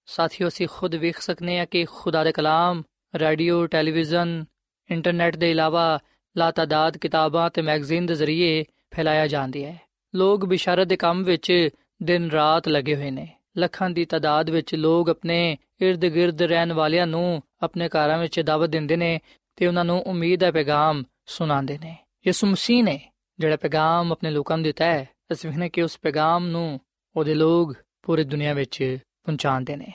ਸਾਥੀਓ, 0.06 0.48
ਅਸੀਂ 0.48 0.68
ਖੁਦ 0.72 0.96
ਵੇਖ 0.96 1.20
ਸਕਨੇ 1.20 1.60
ਆ 1.60 1.66
ਕਿ 1.66 1.86
ਖੁਦਾ 1.86 2.24
ਦੇ 2.24 2.32
ਕਲਾਮ, 2.32 2.84
ਰੇਡੀਓ, 3.16 3.68
ਟੈਲੀਵਿਜ਼ਨ, 3.68 4.46
ਇੰਟਰਨੈਟ 4.92 5.36
ਦੇ 5.36 5.52
ਇਲਾਵਾ 5.52 6.00
ਲਾਤਾਦਾਦ 6.38 6.98
ਕਿਤਾਬਾਂ 6.98 7.50
ਤੇ 7.50 7.62
ਮੈਗਜ਼ੀਨ 7.62 8.06
ਦੇ 8.06 8.16
ਜ਼ਰੀਏ 8.16 8.64
ਫੈਲਾਇਆ 8.96 9.28
ਜਾਂਦਾ 9.28 9.60
ਹੈ 9.60 9.80
ਲੋਕ 10.16 10.46
ਬਿਸ਼ਾਰਤ 10.46 10.88
ਦੇ 10.88 10.96
ਕੰਮ 10.96 11.24
ਵਿੱਚ 11.24 11.70
ਦਿਨ 12.04 12.30
ਰਾਤ 12.30 12.68
ਲੱਗੇ 12.68 12.96
ਹੋਏ 12.96 13.12
ਨੇ। 13.12 13.36
ਲੱਖਾਂ 13.58 13.90
ਦੀ 13.90 14.06
ਤਾਦਾਦ 14.06 14.50
ਵਿੱਚ 14.50 14.76
ਲੋਕ 14.76 15.10
ਆਪਣੇ 15.10 15.58
ird-gird 15.84 16.38
ਰਹਿਣ 16.42 16.74
ਵਾਲਿਆਂ 16.74 17.08
ਨੂੰ 17.08 17.42
ਆਪਣੇ 17.62 17.90
ਘਰਾਂ 17.90 18.18
ਵਿੱਚ 18.18 18.40
ਦਾਵਤ 18.40 18.70
ਦਿੰਦੇ 18.70 18.96
ਨੇ 18.96 19.20
ਤੇ 19.56 19.68
ਉਹਨਾਂ 19.68 19.86
ਨੂੰ 19.86 20.02
ਉਮੀਦ 20.02 20.40
ਦਾ 20.40 20.52
ਪੈਗਾਮ 20.52 21.04
ਸੁਣਾਉਂਦੇ 21.26 21.78
ਨੇ। 21.78 21.98
ਯਿਸੂ 22.28 22.48
ਮਸੀਹ 22.48 22.84
ਨੇ 22.84 23.12
ਜਿਹੜਾ 23.40 23.56
ਪੈਗਾਮ 23.56 24.12
ਆਪਣੇ 24.12 24.32
ਲੋਕਾਂ 24.32 24.58
ਨੂੰ 24.58 24.64
ਦਿੱਤਾ 24.64 24.86
ਹੈ, 24.86 25.10
ਅਸੀਂ 25.32 25.50
ਵੇਖਨੇ 25.50 25.70
ਕਿ 25.70 25.82
ਉਸ 25.82 26.00
ਪੈਗਾਮ 26.02 26.48
ਨੂੰ 26.48 26.80
ਉਹਦੇ 27.16 27.34
ਲੋਕ 27.34 27.74
ਪੂਰੀ 28.02 28.24
ਦੁਨੀਆ 28.24 28.54
ਵਿੱਚ 28.54 28.98
ਪਹੁੰਚਾਉਂਦੇ 29.24 29.76
ਨੇ। 29.76 29.94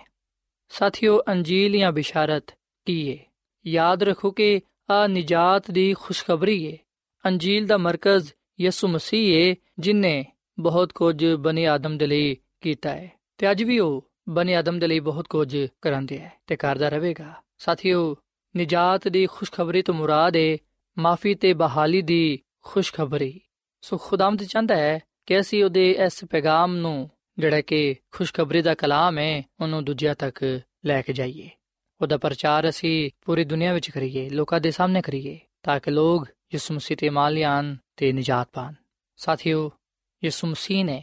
ਸਾਥੀਓ, 0.68 1.20
ਅੰਜੀਲ 1.28 1.78
ਜਾਂ 1.78 1.92
ਬਿਸ਼ਾਰਤ 1.92 2.44
ਕੀ 2.84 3.12
ਹੈ 3.12 3.24
ਯਾਦ 3.66 4.02
ਰੱਖੋ 4.02 4.30
ਕਿ 4.30 4.60
ਆ 4.90 5.06
ਨਜਾਤ 5.06 5.70
ਦੀ 5.70 5.94
ਖੁਸ਼ਖਬਰੀ 5.94 6.72
ਹੈ 6.72 6.76
ਅੰਜੀਲ 7.26 7.66
ਦਾ 7.66 7.76
ਮਰਕਜ਼ 7.76 8.32
ਯਿਸੂ 8.60 8.88
ਮਸੀਹ 8.88 9.50
ਹੈ 9.50 9.54
ਜਿਨੇ 9.78 10.26
ਬਹੁਤ 10.58 10.92
ਕੁਝ 10.92 11.26
ਬਨੀ 11.26 11.64
ਆਦਮ 11.64 11.98
ਦੇ 11.98 12.06
ਲਈ 12.06 12.36
ਕੀਤਾ 12.60 12.90
ਹੈ 12.90 13.12
ਤੇ 13.38 13.50
ਅੱਜ 13.50 13.62
ਵੀ 13.62 13.78
ਉਹ 13.78 14.10
ਬਨੀ 14.28 14.52
ਆਦਮ 14.52 14.78
ਦੇ 14.78 14.86
ਲਈ 14.86 15.00
ਬਹੁਤ 15.00 15.28
ਕੁਝ 15.28 15.66
ਕਰਾਂਦੇ 15.82 16.18
ਹੈ 16.18 16.32
ਤੇ 16.46 16.56
ਕਰਦਾ 16.56 16.88
ਰਹੇਗਾ। 16.88 17.34
ਸਾਥੀਓ, 17.58 18.16
ਨਜਾਤ 18.56 19.08
ਦੀ 19.08 19.26
ਖੁਸ਼ਖਬਰੀ 19.26 19.82
ਤੋਂ 19.82 19.94
ਮੁਰਾਦ 19.94 20.36
ਹੈ 20.36 20.58
ਮਾਫੀ 20.98 21.34
ਤੇ 21.34 21.52
ਬਹਾਲੀ 21.52 22.02
ਦੀ 22.02 22.40
ਖੁਸ਼ਖਬਰੀ। 22.62 23.40
ਸੋ 23.80 23.96
ਖੁਦਾਮਦ 23.96 24.42
ਚਾਹੁੰਦਾ 24.42 24.76
ਹੈ 24.76 25.00
ਕਿ 25.26 25.40
ਅਸੀਂ 25.40 25.64
ਉਹਦੇ 25.64 25.90
ਇਸ 25.90 26.24
ਪੈਗਾਮ 26.24 26.76
ਨੂੰ 26.76 27.10
ਜਿਹੜਾ 27.38 27.60
ਕਿ 27.60 27.96
ਖੁਸ਼ਖਬਰੀ 28.10 28.62
ਦਾ 28.62 28.74
ਕਲਾਮ 28.74 29.18
ਹੈ 29.18 29.42
ਉਹਨੂੰ 29.60 29.84
ਦੂਜਿਆਂ 29.84 30.14
ਤੱਕ 30.14 30.60
ਲੈ 30.86 31.02
ਕੇ 31.02 31.12
ਜਾਈਏ। 31.12 31.50
ਉਹਦਾ 32.00 32.18
ਪ੍ਰਚਾਰ 32.18 32.68
ਅਸੀਂ 32.68 33.10
ਪੂਰੀ 33.24 33.44
ਦੁਨੀਆ 33.44 33.72
ਵਿੱਚ 33.72 33.90
ਕਰੀਏ, 33.90 34.28
ਲੋਕਾਂ 34.28 34.60
ਦੇ 34.60 34.70
ਸਾਹਮਣੇ 34.70 35.02
ਕਰੀਏ, 35.02 35.38
ਤਾਂ 35.62 35.80
ਕਿ 35.80 35.90
ਲੋਕ 35.90 36.28
ਯਿਸੂ 36.54 36.74
ਮਸੀਹ 36.74 36.96
ਤੇ 36.96 37.10
ਮਾਲਿਆਨ 37.10 37.76
ਤੇ 37.96 38.12
ਨਜਾਤ 38.12 38.48
ਪਾਣ। 38.52 38.72
ਸਾਥੀਓ 39.16 39.72
ਯਿਸੂ 40.24 40.46
ਮਸੀਹ 40.46 40.84
ਨੇ 40.84 41.02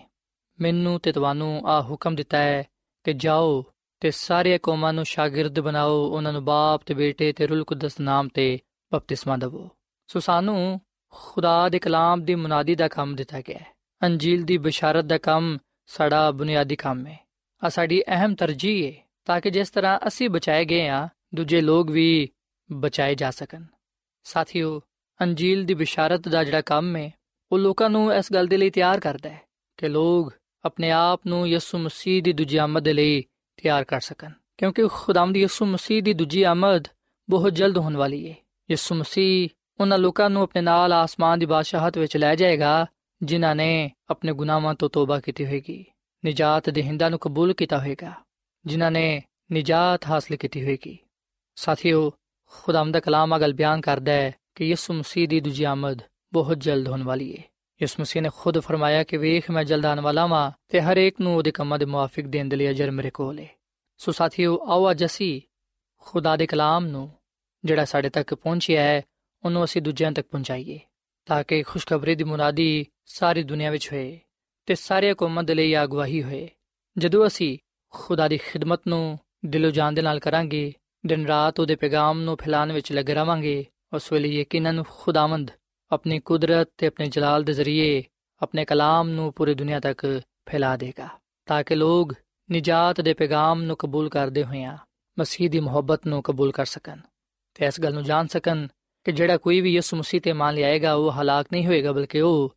ਮੈਨੂੰ 0.62 1.00
ਤੇ 1.00 1.12
ਤੁਹਾਨੂੰ 1.12 1.68
ਆ 1.68 1.82
ਹੁਕਮ 1.82 2.16
ਦਿੱਤਾ 2.16 2.38
ਹੈ 2.38 2.64
ਕਿ 3.04 3.14
ਜਾਓ 3.14 3.66
ਤੇ 4.00 4.12
ਸਾਰੇ 4.12 4.58
ਕੌਮਾਂ 4.58 4.94
ਨੂੰ 4.94 5.06
ਸ਼ਾਗਿਰਦ 5.06 5.60
ਬਣਾਓ, 5.60 6.08
ਉਹਨਾਂ 6.08 6.34
ਨੂੰ 6.34 6.46
ਬਾਪ 6.46 6.84
ਤੇ 6.86 6.94
ਬੇਟੇ 6.94 7.34
ਤੇ 7.34 7.48
ਰੂਲ 7.48 7.64
ਕੁਦਸ 7.64 8.00
ਨਾਮ 8.00 8.28
ਤੇ 8.28 8.60
ਬਪਤਿਸਮਾ 8.94 9.38
ਦਿਵੋ। 9.38 9.70
ਸੋ 10.08 10.20
ਸਾਨੂੰ 10.20 10.82
ਖੁਦਾ 11.10 11.70
ਦੇ 11.70 11.80
ਕਲਾਮ 11.80 12.24
ਦੀ 12.24 12.36
ਮੁਨਾਦੀ 12.36 12.76
ਦਾ 12.76 12.88
ਕੰਮ 12.88 13.16
ਦਿੱਤਾ 13.16 13.42
ਗਿਆ 13.42 13.58
ਹੈ। 13.58 13.76
ਅੰਜੀਲ 14.04 14.44
ਦੀ 14.44 14.58
ਬਿਸ਼ਾਰਤ 14.58 15.06
ਦਾ 15.06 15.18
ਕੰਮ 15.18 15.58
ਸਾਡਾ 15.86 16.32
ਬੁਨਿਆਦੀ 16.32 16.76
ਕੰਮ 16.76 17.08
ਹੈ। 17.08 17.28
ਆ 17.64 17.70
ਸਾਡੀ 17.70 18.02
ਅਹਿਮ 18.08 18.36
ਤਰਜੀਹ 18.36 18.92
ਹੈ 18.92 19.10
ਤਾਂ 19.26 19.42
ਕਿ 19.42 19.50
ਜਿਸ 19.50 19.70
ਤਰ੍ਹਾਂ 19.70 20.00
ਅਸੀਂ 20.08 20.30
ਬਚਾਏ 20.30 20.66
ਗਏ 20.66 20.88
ਆ 20.88 21.10
ਦੂਜੇ 21.36 21.62
ਲੋਕ 21.62 21.92
ਵੀ 21.92 22.30
ਬਚਾਏ 22.72 23.16
ਜਾ 23.16 23.32
ਸਕਣ। 23.32 23.64
ਸਾਥੀਓ, 24.24 24.82
ਅੰਜੀਲ 25.22 25.66
ਦੀ 25.66 25.74
ਬਿਸ਼ਾਰਤ 25.74 26.28
ਦਾ 26.28 26.44
ਜਿਹੜਾ 26.44 26.62
ਕੰਮ 26.62 26.96
ਹੈ 26.96 27.14
ਉਹ 27.52 27.58
ਲੋਕਾਂ 27.60 27.90
ਨੂੰ 27.90 28.14
ਇਸ 28.14 28.34
ਗੱਲ 28.34 28.48
ਦੇ 28.48 28.58
ਲਈ 28.58 28.70
ਤਿਆਰ 28.70 29.00
ਕਰਦਾ 29.00 29.30
ਹੈ 29.30 29.42
ਕਿ 29.78 29.88
ਲੋਕ 29.88 30.34
ਆਪਣੇ 30.66 30.92
ਆਪ 30.92 31.22
ਨੂੰ 31.28 31.48
ਯਿਸੂ 31.48 31.78
ਮਸੀਹ 31.78 32.22
ਦੀ 32.24 32.34
ਦੂਜੀ 32.34 32.58
ਆਮਦ 32.58 32.84
ਦੇ 32.84 32.94
ਲਈ 32.94 33.22
ਤਿਆਰ 33.58 33.84
ਕਰ 33.84 34.00
ਸਕਣ, 34.00 34.32
ਕਿਉਂਕਿ 34.58 34.88
ਖੁਦਾਵੰਦ 34.88 35.38
ਯਿਸੂ 35.38 35.66
ਮਸੀਹ 35.66 36.02
ਦੀ 36.04 36.14
ਦੂਜੀ 36.14 36.44
ਆਮਦ 36.44 36.88
ਬਹੁਤ 37.30 37.54
ਜਲਦ 37.54 37.78
ਹੋਣ 37.78 37.98
ਵਾਲੀ 37.98 38.30
ਹੈ 38.30 38.36
ਯਿਸੂ 38.72 38.96
ਮਸੀਹ 38.96 39.50
ਉਹਨਾਂ 39.80 39.98
ਲੋਕਾਂ 39.98 40.30
ਨੂੰ 40.30 40.42
ਆਪਣੇ 40.44 40.62
ਨਾਲ 40.62 40.94
ਆਸਮਾਨ 40.94 41.40
ਦੀ 41.40 41.46
ਬਾਦਸ਼ਾਹਤ 41.46 41.98
ਵਿੱਚ 41.98 42.18
ਲੈ 42.18 42.36
ਜਾਏਗਾ, 42.36 42.86
ਜਿਨ੍ਹਾਂ 43.22 43.56
ਨੇ 43.56 43.92
ਆਪਣੇ 44.10 44.34
ਗੁਨਾਹਾਂ 44.34 44.74
ਤੋਂ 44.74 44.90
ਤੋਬਾ 44.90 45.20
ਕੀਤੀ 45.20 45.46
ਹੋਏਗੀ, 45.46 45.86
ਨਜਾਤ 46.24 46.70
ਦੇ 46.70 46.84
ਹਿੰਦਾਂ 46.84 47.10
ਨੂੰ 47.10 47.20
ਕਬੂਲ 47.20 47.54
ਕੀਤਾ 47.54 47.80
ਹੋਏਗਾ, 47.80 48.14
ਜਿਨ੍ਹਾਂ 48.66 48.92
ਨੇ 48.92 49.22
ਨਜਾਤ 49.54 50.06
ਹਾਸਲ 50.06 50.36
ਕੀਤੀ 50.36 50.64
ਹੋਏਗੀ। 50.64 50.98
ਸਾਥੀਓ, 51.56 52.12
ਖੁਦਾਮ 52.54 52.92
ਦਾ 52.92 53.00
ਕਲਾਮ 53.00 53.36
ਅਗਲ 53.36 53.54
ਬਿਆਨ 53.54 53.82
ਕਰਦਾ 53.82 54.12
ਹੈ 54.12 54.32
ਕਿ 54.56 54.66
ਯਿਸੂ 54.66 54.94
ਮਸੀਹ 54.94 55.28
ਦੀ 55.28 55.40
ਦੂਜੀ 55.40 55.64
ਆਮਦ 55.64 56.02
ਬਹੁਤ 56.36 56.58
ਜਲਦ 56.58 56.88
ਹੋਣ 56.88 57.04
ਵਾਲੀ 57.04 57.38
ਹੈ 57.38 57.44
ਯਿਸੂ 57.82 58.02
ਮਸੀਹ 58.02 58.22
ਨੇ 58.22 58.30
ਖੁਦ 58.38 58.60
ਫਰਮਾਇਆ 58.60 59.04
ਕਿ 59.04 59.18
ਵੇਖ, 59.18 59.52
ਮੈਂ 59.52 59.64
ਜਲਦ 59.64 59.86
ਆਉਣ 59.86 60.00
ਵਾਲਾ 60.00 60.28
ਹਾਂ 60.28 60.52
ਤੇ 60.68 60.82
ਹਰ 60.82 60.98
ਇੱਕ 60.98 61.22
ਨੂੰ 61.22 61.36
ਉਹਦੇ 61.38 61.52
ਕੰਮਾਂ 61.52 61.80
ਦੇ 61.80 61.86
ਮੁਆਫਿਕ 61.86 62.28
ਦੇਣ 62.28 62.50
ਦੇ 62.50 62.56
ਲਈ 62.56 62.70
ਅਜਰ 62.70 62.92
ਮੇਰੇ 62.92 63.10
ਕੋਲ 63.10 63.40
ਹੈ 63.40 63.50
ਸੋ 63.98 64.12
ਸਾਥੀਓ, 64.12 64.60
ਆਓ 64.68 64.92
ਅੱਜ 64.92 65.06
ਅਸੀਂ 65.06 65.42
ਖੁਦਾ 65.98 66.36
ਦੇ 66.36 66.48
ਕਲਾਮ 66.48 66.86
ਨੂੰ, 66.86 67.12
ਜਿਹੜਾ 67.66 67.86
ਸਾਡੇ 67.86 68.10
ਤੱਕ 68.10 68.34
ਪਹੁੰਚਿਆ 68.34 68.82
ਹੈ, 68.82 69.02
ਉਹਨੂੰ 69.44 69.64
ਅਸੀਂ 69.64 69.82
ਦੂਜਿਆਂ 69.82 70.12
ਤੱਕ 70.12 70.28
ਪਹੁੰਚਾਈਏ, 70.28 70.80
ਤਾਂ 71.26 71.44
ਕਿ 71.44 71.64
ਖੁਸ਼ਖਬਰੀ 71.64 72.16
ਦੀ 72.16 72.24
ਮੁਨਾਦੀ 72.24 72.86
ਸਾਰੀ 73.06 73.44
ਦੁਨੀਆ 73.44 73.72
ਵਿੱਚ 73.72 73.92
ਹੋਏ 73.94 74.20
ਤੇ 74.66 74.76
ਸਾਰੇ 74.76 75.14
ਕੌਮਾਂ 75.14 75.44
ਦੇ 75.44 75.54
ਲਈ 75.54 75.76
ਅਗਵਾਹੀ 75.84 76.24
ਹੋਏ। 76.24 76.50
ਜਦੋਂ 76.98 77.28
ਅਸੀਂ 77.28 77.58
ਖੁਦਾ 77.90 78.28
ਦੀ 78.28 78.38
ਖਿਦਮਤ 78.38 78.82
ਨੂੰ 78.88 79.20
ਦਿਲੋਂ 79.46 79.72
ਜਾਨ 79.72 79.96
ਦੇ 79.96 80.02
ਨਾਲ 80.02 80.20
ਕਰਾਂਗੇ, 80.20 80.74
ਦਿਨ 81.06 81.26
ਰਾਤ 81.26 81.60
ਉਹਦੇ 81.60 81.76
ਪੈਗਾਮ 81.76 82.22
ਨੂੰ 82.22 82.38
ਫੈਲਾਉਣ 82.38 82.72
ਵਿੱਚ 82.72 82.92
ਲੱਗ 82.92 83.10
ਰਵਾਂਗੇ, 83.10 83.66
ਉਸ 83.94 84.12
ਵੇਲੇ 84.12 84.30
ਯਕੀਨਨ 84.30 84.84
ਖੁਦਾਵੰਦ 84.90 85.52
ਆਪਣੀ 85.92 86.20
ਕੁਦਰਤ 86.20 86.70
ਤੇ 86.78 86.88
ਆਪਣੇ 86.88 87.08
ਜਲਾਲ 87.08 87.44
ਦੇ 87.44 87.54
ਜ਼ਰੀਏ 87.54 88.04
ਆਪਣੇ 88.42 88.66
ਕਲਾਮ 88.66 89.10
ਨੂੰ 89.10 89.34
ਪੂਰੀ 89.34 89.54
ਦੁਨੀਆ 89.54 89.80
ਤੱਕ 89.80 90.22
ਫੈਲਾ 90.52 90.76
ਦੇਗਾ 90.78 91.10
ਤਾਂ 91.46 91.64
ਕਿ 91.64 91.76
ਲੋਕ 91.76 92.14
ਨਜਾਤ 92.52 93.02
ਦੇ 93.02 93.14
ਪੈਗਾਮ 93.14 93.62
ਨੂੰ 93.62 93.78
ਕਬੂਲ 93.78 94.10
ਕਰਦੇ 94.10 94.44
ਹੋਇਆਂ 94.44 94.78
ਮਸੀਹ 95.20 95.50
ਦੀ 95.50 95.60
ਮੁਹੱਬਤ 95.60 96.08
ਨੂੰ 96.08 96.24
ਕਬੂਲ 96.24 96.52
ਕਰ 96.52 96.66
ਸਕਣ 96.66 97.00
ਤੇ 97.54 97.66
ਇਸ 97.66 97.82
ਗੱਲ 97.82 97.94
ਨੂੰ 97.94 98.04
ਜਾਣ 98.04 98.28
ਸਕਣ 98.28 98.68
ਕਿ 99.06 99.12
ਜਿਹੜਾ 99.12 99.38
ਕੋਈ 99.38 99.62
ਵੀ 99.62 99.74
ਯਿਸੂ 99.74 99.98
ਮਸੀਹ 99.98 100.22
ਤੇ 100.22 100.34
ਮੰਨ 100.34 100.56
ਲਿਆਏਗਾ 100.56 100.94
ਉਹ 100.94 101.12
ਹਲਾਕ 101.12 101.48
ਨਹੀਂ 101.52 101.66
ਹੋਏਗਾ 101.66 101.92
ਬਲਕਿ 101.92 102.22
ਉਹ 102.22 102.56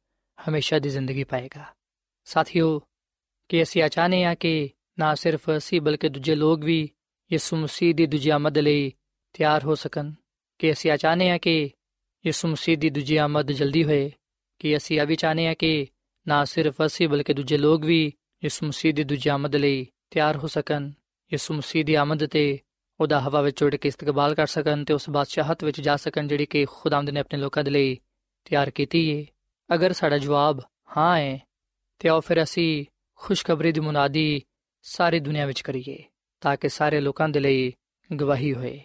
ਹਮੇਸ਼ਾ 0.49 0.79
ਦੀ 0.79 0.89
ਜ਼ਿੰਦਗੀ 0.89 1.25
ਪਾਏਗਾ 1.25 1.65
ਸਾਥੀਓ 2.25 2.81
ਕਿ 3.49 3.63
ਅਸੀਂ 3.63 3.89
ਚਾਹਨੇ 3.89 4.25
ਆ 4.25 4.35
ਕਿ 4.35 4.71
ਨਾ 4.99 5.15
ਸਿਰਫ 5.15 5.51
ਅਸੀਂ 5.57 5.81
ਬਲਕਿ 5.81 6.09
ਦੂਜੇ 6.09 6.35
ਲੋਕ 6.35 6.61
ਵੀ 6.61 6.89
ਯਿਸੂ 7.31 7.57
ਮਸੀਹ 7.57 7.95
ਦੀ 7.95 8.07
ਦੂਜੀ 8.07 8.31
ਆਮਦ 8.31 8.59
ਲਈ 8.59 8.93
ਤਿਆਰ 9.33 9.65
ਹੋ 9.65 9.75
ਸਕਣ 9.75 10.13
ਕਿ 10.59 10.73
ਅਸੀਂ 10.73 10.97
ਚਾਹਨੇ 10.97 11.31
ਆ 11.31 11.39
ਕਿ 11.39 11.71
ਯਿਸੂ 12.29 12.49
ਮਸੀਹ 12.49 12.79
ਦੀ 12.79 12.91
ਦੂਜੀ 12.91 13.17
ਆਮਦ 13.17 13.53
ਜਲਦੀ 13.53 13.85
ਹੋਏ, 13.85 14.13
ਕਿ 14.59 14.77
ਅਸੀਂ 14.77 15.01
ਇਹ 15.01 15.07
ਵੀ 15.07 15.17
ਚਾਹਨੇ 15.17 15.49
ਆ 15.49 15.55
ਕਿ 15.55 15.87
ਨਾ 16.29 16.45
ਸਿਰਫ 16.45 16.75
ਅਸੀਂ 16.87 17.09
ਬਲਕਿ 17.09 17.35
ਦੂਜੇ 17.35 17.57
ਲੋਕ 17.59 17.85
ਵੀ 17.85 18.13
ਯਿਸੂ 18.45 18.67
ਮਸੀਹ 18.67 18.95
ਦੀ 18.95 19.05
ਦੂਜੀ 19.05 19.31
ਆਮਦ 19.31 19.57
ਲਈ 19.57 19.87
ਤਿਆਰ 20.11 20.37
ਹੋ 20.37 20.47
ਸਕਣ। 20.47 20.91
ਯਿਸੂ 21.33 21.55
ਮਸੀਹ 21.55 21.85
ਦੀ 21.85 21.95
ਆਮਦ 21.95 22.27
ਤੇ 22.27 22.59
ਉਹਦਾ 23.01 23.21
ਹਵਾ 23.21 23.41
ਵਿੱਚ 23.41 23.63
ਉੱਡ 23.63 23.77
ਕੇ 23.77 23.89
ਇਸਤਕਬਾਲ 23.89 24.35
ਕਰ 24.35 24.47
ਸਕਣ 24.47 24.85
ਤੇ 24.85 24.95
ਉਸ 24.95 25.11
ਬਾਦਸ਼ਾਹਤ 25.11 25.65
ਵਿੱਚ 25.65 25.81
ਜਾ 25.81 25.97
ਸਕਣ 25.97 26.27
ਜਿਹੜੀ 26.27 26.47
ਕਿ 26.47 26.65
ਖੁਦਾਵੰਦ 26.65 27.11
ਨੇ 27.11 27.21
ਆਪਣੇ 27.21 27.39
ਲੋਕਾਂ 27.39 27.65
ਦੇ 27.65 27.71
ਲਈ 27.71 27.99
ਤਿਆਰ 28.45 28.71
ਕੀਤੀ 28.71 29.09
ਏ। 29.09 29.27
ਅਗਰ 29.75 29.93
ਸਾਡਾ 29.93 30.19
ਜਵਾਬ 30.19 30.61
ਹਾਂ 30.97 31.19
ਹੈ 31.19 31.41
ਤੇ 31.99 32.09
ਆਓ 32.09 32.21
ਫਿਰ 32.21 32.43
ਅਸੀਂ 32.43 32.85
ਖੁਸ਼ਖਬਰੀ 33.15 33.73
ਦੀ 33.73 33.81
ਮੁਨਾਦੀ 33.81 34.43
ਸਾਰੀ 34.83 35.21
ਦੁਨੀਆ 35.21 35.47
ਵਿੱਚ 35.47 35.61
ਕਰੀਏ, 35.61 36.05
ਤਾਂ 36.41 36.57
ਕਿ 36.57 36.69
ਸਾਰੇ 36.69 37.01
ਲੋਕਾਂ 37.01 37.29
ਦੇ 37.29 37.41
ਲਈ 37.41 37.73
ਗਵਾਹੀ 38.21 38.55
ਹੋਏ। 38.55 38.81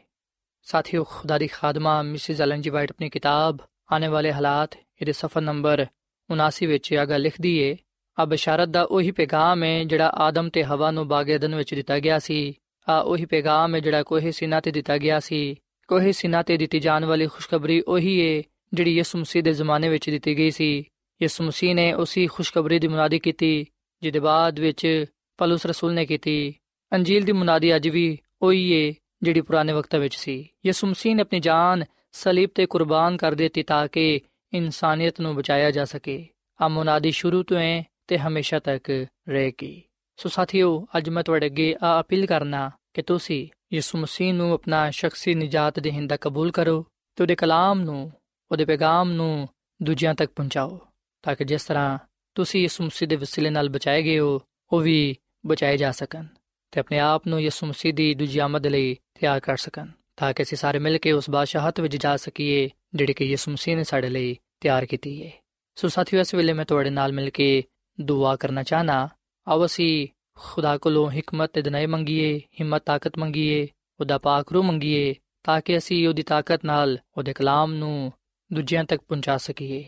ਸਾਥੀਓ, 0.63 1.03
ਖੁਦਾ 1.03 1.37
ਦੀ 1.37 1.47
ਖਾਦਮਾ 1.47 2.01
ਮਿਸਿਸ 2.01 2.41
ਐਲਨ 2.41 2.61
ਜੀ 2.61 2.69
ਵਾਈਟ 2.69 2.91
ਆਪਣੀ 2.91 3.09
ਕਿਤਾਬ 3.09 3.57
ਆने 3.93 4.11
ਵਾਲੇ 4.11 4.33
ਹਾਲਾਤ, 4.33 4.77
ਇਹਦੇ 5.01 5.11
ਸਫਾ 5.11 5.39
ਨੰਬਰ 5.39 5.85
79 6.31 6.65
ਵਿੱਚ 6.65 6.93
ਆਗਾ 6.93 7.17
ਲਿਖਦੀ 7.17 7.57
ਏ, 7.57 7.77
ਆ 8.19 8.25
ਬਸ਼ਾਰਤ 8.25 8.69
ਦਾ 8.69 8.81
ਉਹੀ 8.83 9.11
ਪੈਗਾਮ 9.11 9.63
ਹੈ 9.63 9.83
ਜਿਹੜਾ 9.83 10.07
ਆਦਮ 10.07 10.49
ਤੇ 10.49 10.63
ਹਵਾ 10.63 10.91
ਨੂੰ 10.91 11.07
ਬਾਗੇ 11.07 11.35
ਅਦਨ 11.35 11.55
ਵਿੱਚ 11.55 11.73
ਦਿੱਤਾ 11.73 11.99
ਗਿਆ 11.99 12.19
ਸੀ। 12.19 12.53
ਆ 12.89 12.99
ਉਹੀ 12.99 13.25
ਪੈਗਾਮ 13.25 13.75
ਹੈ 13.75 13.79
ਜਿਹੜਾ 13.79 14.03
ਕੋਹੇ 14.03 14.31
ਸਿਨਾ 14.31 14.59
ਤੇ 14.59 14.71
ਦਿੱਤਾ 14.71 14.97
ਗਿਆ 14.97 15.19
ਸੀ। 15.19 15.55
ਕੋਹੇ 15.87 16.11
ਸਿਨਾ 16.11 16.41
ਤੇ 16.41 16.57
ਦਿੱਤੀ 16.57 16.79
ਜਾਣ 16.79 17.05
ਵਾਲੀ 17.05 17.27
ਖੁਸ਼ਖਬਰੀ 17.27 17.83
ਉਹੀ 17.87 18.19
ਏ, 18.19 18.43
ਜਿਹੜੀ 18.73 18.95
ਯਿਸੂ 18.95 19.19
ਮਸੀਹ 19.19 19.43
ਦੇ 19.43 19.53
ਜ਼ਮਾਨੇ 19.53 19.89
ਵਿੱਚ 19.89 20.09
ਦਿੱਤੀ 20.09 20.37
ਗਈ 20.37 20.51
ਸੀ। 20.51 20.83
ਯਿਸੂ 21.21 21.43
ਮਸੀਹ 21.43 21.75
ਨੇ 21.75 21.93
ਉਸੇ 21.93 22.27
ਖੁਸ਼ਖਬਰੀ 22.27 22.79
ਦੀ 22.79 22.87
ਮੁਨਾਦੀ 22.87 23.19
ਕੀਤੀ, 23.19 23.65
ਜਿਹਦੇ 24.01 24.19
ਬਾਅਦ 24.19 24.59
ਵਿੱਚ 24.59 25.05
ਪਲੂਸ 25.37 25.65
ਰਸੂਲ 25.65 25.93
ਨੇ 25.93 26.05
ਕੀਤੀ। 26.05 26.55
ਅੰਜੀਲ 26.93 27.23
ਦੀ 27.23 27.31
ਮੁਨਾਦੀ 27.31 27.75
ਅੱਜ 27.75 27.87
ਵੀ 27.87 28.19
ਉਹੀ 28.41 28.71
ਏ 28.71 28.93
ਜਿਹੜੀ 29.23 29.41
ਪੁਰਾਣੇ 29.41 29.73
ਵਕਤਾਂ 29.73 29.99
ਵਿੱਚ 29.99 30.15
ਸੀ। 30.15 30.49
ਯਿਸੂ 30.65 30.87
ਮਸੀਹ 30.87 31.15
ਨੇ 31.15 31.21
ਆਪਣੀ 31.21 31.39
ਜਾਨ 31.39 31.83
ਸਲੀਬ 32.11 32.49
ਤੇ 32.55 32.65
ਕੁਰਬਾਨ 32.65 33.17
ਕਰ 33.17 33.31
ਦਿੱਤੀ 33.31 33.63
ਤਾਂ 33.63 33.87
ਕਿ 33.87 34.21
ਇਨਸਾਨੀਅਤ 34.53 35.21
ਨੂੰ 35.21 35.35
ਬਚਾਇਆ 35.35 35.71
ਜਾ 35.71 35.85
ਸਕੇ। 35.85 36.27
ਆ 36.61 36.67
ਮੁਨਾਦੀ 36.67 37.11
ਸ਼ੁਰੂ 37.11 37.43
ਤੋਂ 37.43 37.57
ਹੈ 37.57 37.83
ਤੇ 38.07 38.17
ਹਮੇਸ਼ਾ 38.17 38.59
ਤੱਕ 38.59 39.07
ਰਹੇਗੀ। 39.29 39.81
ਸੋ 40.17 40.29
ਸਾਥੀਓ, 40.29 40.87
ਅੱਜ 40.97 41.09
ਮੈਂ 41.09 41.23
ਤੁਹਾਡੇ 41.23 41.45
ਅੱਗੇ 41.45 41.75
ਆ 41.83 42.01
ਅਪੀਲ 42.01 42.25
ਕਰਨਾ 42.25 42.71
ਕਿ 42.93 43.01
ਤੁਸੀਂ 43.01 43.47
ਯਿਸੂ 43.73 43.97
ਮਸੀਹ 43.97 44.33
ਨੂੰ 44.33 44.53
ਆਪਣਾ 44.53 44.89
ਸ਼ਖਸੀ 44.89 45.35
ਨਜਾਤ 45.35 45.79
ਦੇਹਿੰਦਾ 45.79 46.17
ਕਬੂਲ 46.17 46.51
ਕਰੋ 46.51 46.85
ਤੇ 47.15 47.23
ਉਹਦੇ 47.23 47.35
ਕਲਾਮ 47.35 47.81
ਨੂੰ, 47.81 48.11
ਉਹਦੇ 48.51 48.65
ਪੈਗਾਮ 48.65 49.11
ਨੂੰ 49.11 49.49
ਦੂਜਿਆਂ 49.83 50.15
ਤੱਕ 50.15 50.31
ਪਹੁੰਚਾਓ 50.35 50.79
ਤਾਂ 51.23 51.35
ਕਿ 51.35 51.43
ਜਿਸ 51.43 51.65
ਤਰ੍ਹਾਂ 51.65 51.99
ਤੁਸੀਂ 52.35 52.61
ਯਿਸੂ 52.61 52.83
ਮਸੀਹ 52.83 53.09
ਦੇ 53.09 53.15
ਵਸੀਲੇ 53.15 53.49
ਨਾਲ 53.49 53.69
ਬਚਾਏ 53.69 54.03
ਗਏ 54.03 54.19
ਹੋ, 54.19 54.41
ਉਹ 54.73 54.79
ਵੀ 54.79 55.17
ਬਚਾਏ 55.45 55.77
ਜਾ 55.77 55.91
ਸਕਣ 55.91 56.25
ਤੇ 56.71 56.79
ਆਪਣੇ 56.79 56.99
ਆਪ 56.99 57.27
ਨੂੰ 57.27 57.41
ਯਿਸੂ 57.41 57.67
ਮਸੀਹ 57.67 57.93
ਦੀ 57.93 58.13
ਦੂਜੀ 58.13 58.39
ਆਮਦ 58.39 58.67
ਲਈ 58.67 58.95
ਤਿਆਰ 59.15 59.39
ਕਰ 59.39 59.57
ਸਕਣ, 59.57 59.87
ਤਾਂ 60.17 60.33
ਕਿ 60.33 60.43
ਅਸੀਂ 60.43 60.57
ਸਾਰੇ 60.57 60.79
ਮਿਲ 60.79 60.97
ਕੇ 60.97 61.11
ਉਸ 61.11 61.29
ਬਾਦਸ਼ਾਹਤ 61.29 61.79
ਵਿੱਚ 61.79 61.95
ਜਾ 61.97 62.15
ਸਕੀਏ, 62.17 62.69
ਜਿਹੜੀ 62.95 63.13
ਕਿ 63.13 63.25
ਯਿਸੂ 63.25 63.51
ਮਸੀਹ 63.51 63.75
ਨੇ 63.75 63.83
ਸਾਡੇ 63.83 64.09
ਲਈ 64.09 64.35
ਤਿਆਰ 64.61 64.85
ਕੀਤੀ 64.85 65.25
ਹੈ 65.25 65.31
ਸੋ 65.77 65.87
ਸਾਥੀਓ, 65.87 66.19
ਇਸ 66.21 66.33
ਵੇਲੇ 66.35 66.53
ਮੈਂ 66.53 66.65
ਤੁਹਾਡੇ 66.65 66.89
ਨਾਲ 66.89 67.13
ਮਿਲ 67.13 67.29
ਕੇ 67.29 67.63
ਦੁਆ 67.97 68.35
ਕਰਨਾ 68.35 68.63
ਚਾਹਨਾ 68.63 69.07
ਆਓ 69.47 69.65
ਅਸੀਂ 69.65 70.07
ਖੁਦਾ 70.35 70.77
ਕੋਲੋਂ 70.77 71.09
ਹਕਮਤ 71.11 71.51
ਤੇ 71.53 71.61
ਦਨਾਈ 71.61 71.85
ਮੰਗੀਏ, 71.85 72.39
ਹਿੰਮਤ, 72.59 72.83
ਤਾਕਤ 72.85 73.17
ਮੰਗੀਏ, 73.17 73.67
ਉਹਦਾ 73.99 74.17
ਪਾਕ 74.17 74.51
ਰੂ 74.51 74.63
ਮੰਗੀਏ, 74.63 75.13
ਤਾਂ 75.43 75.59
ਕਿ 75.61 75.77
ਅਸੀਂ 75.77 76.07
ਉਹਦੀ 76.07 76.23
ਤਾਕਤ 76.23 76.65
ਨਾਲ 76.65 76.97
ਉਹਦੇ 77.17 77.33
ਕਲਾਮ 77.33 77.73
ਨੂੰ 77.73 78.11
ਦੂਜਿਆਂ 78.51 78.83
ਤੱਕ 78.83 79.01
ਪਹੁੰਚਾ 79.01 79.37
ਸਕੀਏ, 79.37 79.83